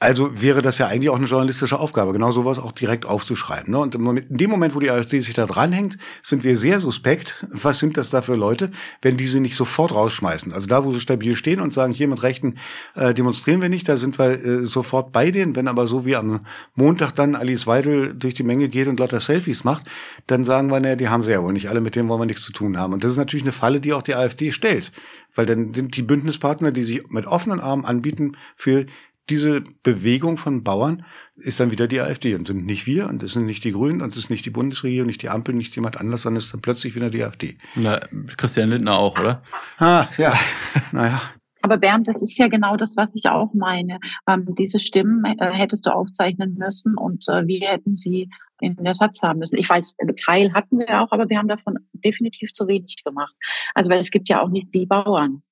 [0.00, 3.72] Also wäre das ja eigentlich auch eine journalistische Aufgabe, genau sowas auch direkt aufzuschreiben.
[3.72, 3.80] Ne?
[3.80, 7.44] Und in dem Moment, wo die AfD sich da dranhängt, sind wir sehr suspekt.
[7.50, 8.70] Was sind das da für Leute,
[9.02, 10.52] wenn die sie nicht sofort rausschmeißen?
[10.52, 12.54] Also da, wo sie stabil stehen und sagen, hier mit Rechten
[12.94, 15.56] äh, demonstrieren wir nicht, da sind wir äh, sofort bei denen.
[15.56, 16.46] Wenn aber so wie am
[16.76, 19.82] Montag dann Alice Weidel durch die Menge geht und lauter Selfies macht,
[20.28, 22.26] dann sagen wir, naja, die haben sie ja wohl nicht alle, mit denen wollen wir
[22.26, 22.92] nichts zu tun haben.
[22.92, 24.92] Und das ist natürlich eine Falle, die auch die AfD stellt.
[25.34, 28.86] Weil dann sind die Bündnispartner, die sich mit offenen Armen anbieten für
[29.30, 31.04] diese Bewegung von Bauern
[31.36, 34.02] ist dann wieder die AfD und sind nicht wir und es sind nicht die Grünen
[34.02, 36.54] und es ist nicht die Bundesregierung, nicht die Ampel, nicht jemand anders, sondern es ist
[36.54, 37.58] dann plötzlich wieder die AfD.
[37.74, 38.00] Na,
[38.36, 39.42] Christian Lindner auch, oder?
[39.78, 40.32] Ah, ja.
[40.92, 41.20] naja.
[41.62, 43.98] Aber Bernd, das ist ja genau das, was ich auch meine.
[44.28, 48.94] Ähm, diese Stimmen äh, hättest du aufzeichnen müssen und äh, wir hätten sie in der
[48.94, 49.56] Taz haben müssen.
[49.56, 53.34] Ich weiß, Teil hatten wir auch, aber wir haben davon definitiv zu wenig gemacht.
[53.74, 55.42] Also weil es gibt ja auch nicht die Bauern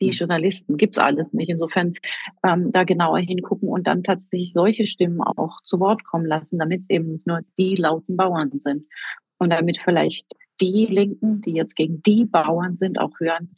[0.00, 0.12] die hm.
[0.12, 1.48] Journalisten, gibt's alles nicht.
[1.48, 1.94] Insofern
[2.44, 6.80] ähm, da genauer hingucken und dann tatsächlich solche Stimmen auch zu Wort kommen lassen, damit
[6.80, 8.84] es eben nicht nur die lauten Bauern sind.
[9.38, 10.26] Und damit vielleicht
[10.60, 13.56] die Linken, die jetzt gegen die Bauern sind, auch hören,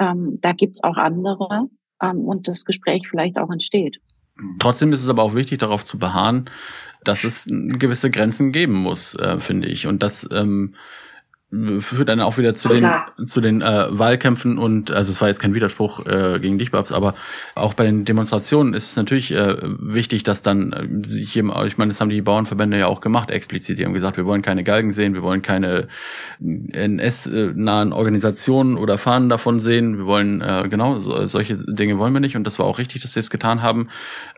[0.00, 1.68] ähm, da gibt's auch andere
[2.02, 3.98] ähm, und das Gespräch vielleicht auch entsteht.
[4.58, 6.48] Trotzdem ist es aber auch wichtig, darauf zu beharren,
[7.04, 9.86] dass es gewisse Grenzen geben muss, äh, finde ich.
[9.86, 10.74] Und dass ähm,
[11.80, 12.88] führt dann auch wieder zu den
[13.24, 16.92] zu den äh, Wahlkämpfen und also es war jetzt kein Widerspruch äh, gegen dich Babs,
[16.92, 17.14] aber
[17.56, 21.88] auch bei den Demonstrationen ist es natürlich äh, wichtig, dass dann äh, sich ich meine,
[21.88, 24.92] das haben die Bauernverbände ja auch gemacht explizit, die haben gesagt, wir wollen keine Galgen
[24.92, 25.88] sehen, wir wollen keine
[26.40, 32.20] NS-nahen Organisationen oder Fahnen davon sehen, wir wollen äh, genau so, solche Dinge wollen wir
[32.20, 33.88] nicht und das war auch richtig, dass sie es getan haben.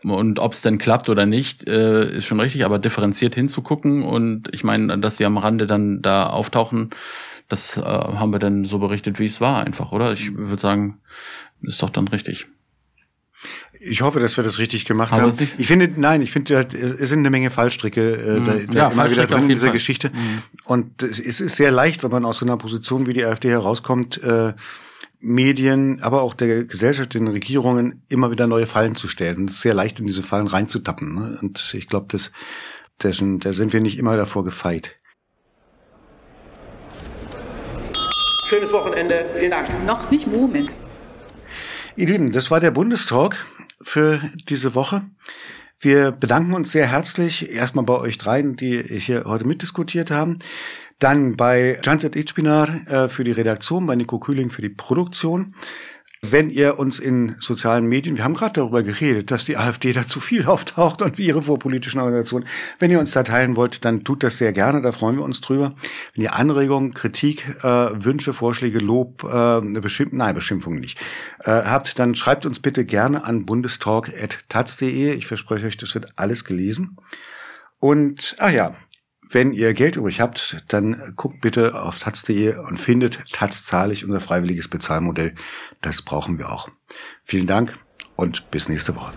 [0.03, 4.49] Und ob es denn klappt oder nicht, äh, ist schon richtig, aber differenziert hinzugucken und
[4.51, 6.89] ich meine, dass sie am Rande dann da auftauchen
[7.49, 10.11] das äh, haben wir dann so berichtet, wie es war, einfach, oder?
[10.11, 11.01] Ich würde sagen,
[11.61, 12.47] ist doch dann richtig.
[13.79, 15.23] Ich hoffe, dass wir das richtig gemacht haben.
[15.23, 15.49] haben.
[15.57, 18.45] Ich finde, nein, ich finde, es sind eine Menge Fallstricke äh, mhm.
[18.45, 19.73] da, da ja, immer wieder drin in dieser Fall.
[19.73, 20.09] Geschichte.
[20.09, 20.41] Mhm.
[20.63, 24.23] Und es ist sehr leicht, wenn man aus so einer Position wie die AfD herauskommt,
[24.23, 24.53] äh,
[25.19, 29.37] Medien, aber auch der Gesellschaft, den Regierungen immer wieder neue Fallen zu stellen.
[29.37, 31.15] Und es ist sehr leicht, in diese Fallen reinzutappen.
[31.15, 31.39] Ne?
[31.41, 32.31] Und ich glaube, das,
[33.01, 34.97] dessen, da sind wir nicht immer davor gefeit.
[38.53, 39.25] Schönes Wochenende.
[39.35, 39.67] Vielen Dank.
[39.87, 40.69] Noch nicht Moment.
[41.95, 43.47] Ihr Lieben, das war der Bundestalk
[43.81, 45.01] für diese Woche.
[45.79, 50.37] Wir bedanken uns sehr herzlich erstmal bei euch dreien, die hier heute mitdiskutiert haben.
[50.99, 55.55] Dann bei Janset Itspinar äh, für die Redaktion, bei Nico Kühling für die Produktion.
[56.25, 60.03] Wenn ihr uns in sozialen Medien, wir haben gerade darüber geredet, dass die AfD da
[60.03, 62.47] zu viel auftaucht und ihre vorpolitischen Organisationen,
[62.79, 65.41] wenn ihr uns da teilen wollt, dann tut das sehr gerne, da freuen wir uns
[65.41, 65.75] drüber.
[66.15, 70.97] Wenn ihr Anregungen, Kritik, äh, Wünsche, Vorschläge, Lob, äh, Beschimpfung, nein, Beschimpfung nicht,
[71.39, 75.15] äh, habt, dann schreibt uns bitte gerne an bundestalk.taz.de.
[75.15, 76.95] Ich verspreche euch, das wird alles gelesen.
[77.79, 78.73] Und, ach ja,
[79.33, 84.67] wenn ihr Geld übrig habt, dann guckt bitte auf taz.de und findet Taz unser freiwilliges
[84.67, 85.33] Bezahlmodell.
[85.81, 86.69] Das brauchen wir auch.
[87.23, 87.77] Vielen Dank
[88.15, 89.13] und bis nächste Woche.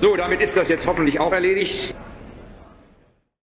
[0.00, 1.94] So, damit ist das jetzt hoffentlich auch erledigt.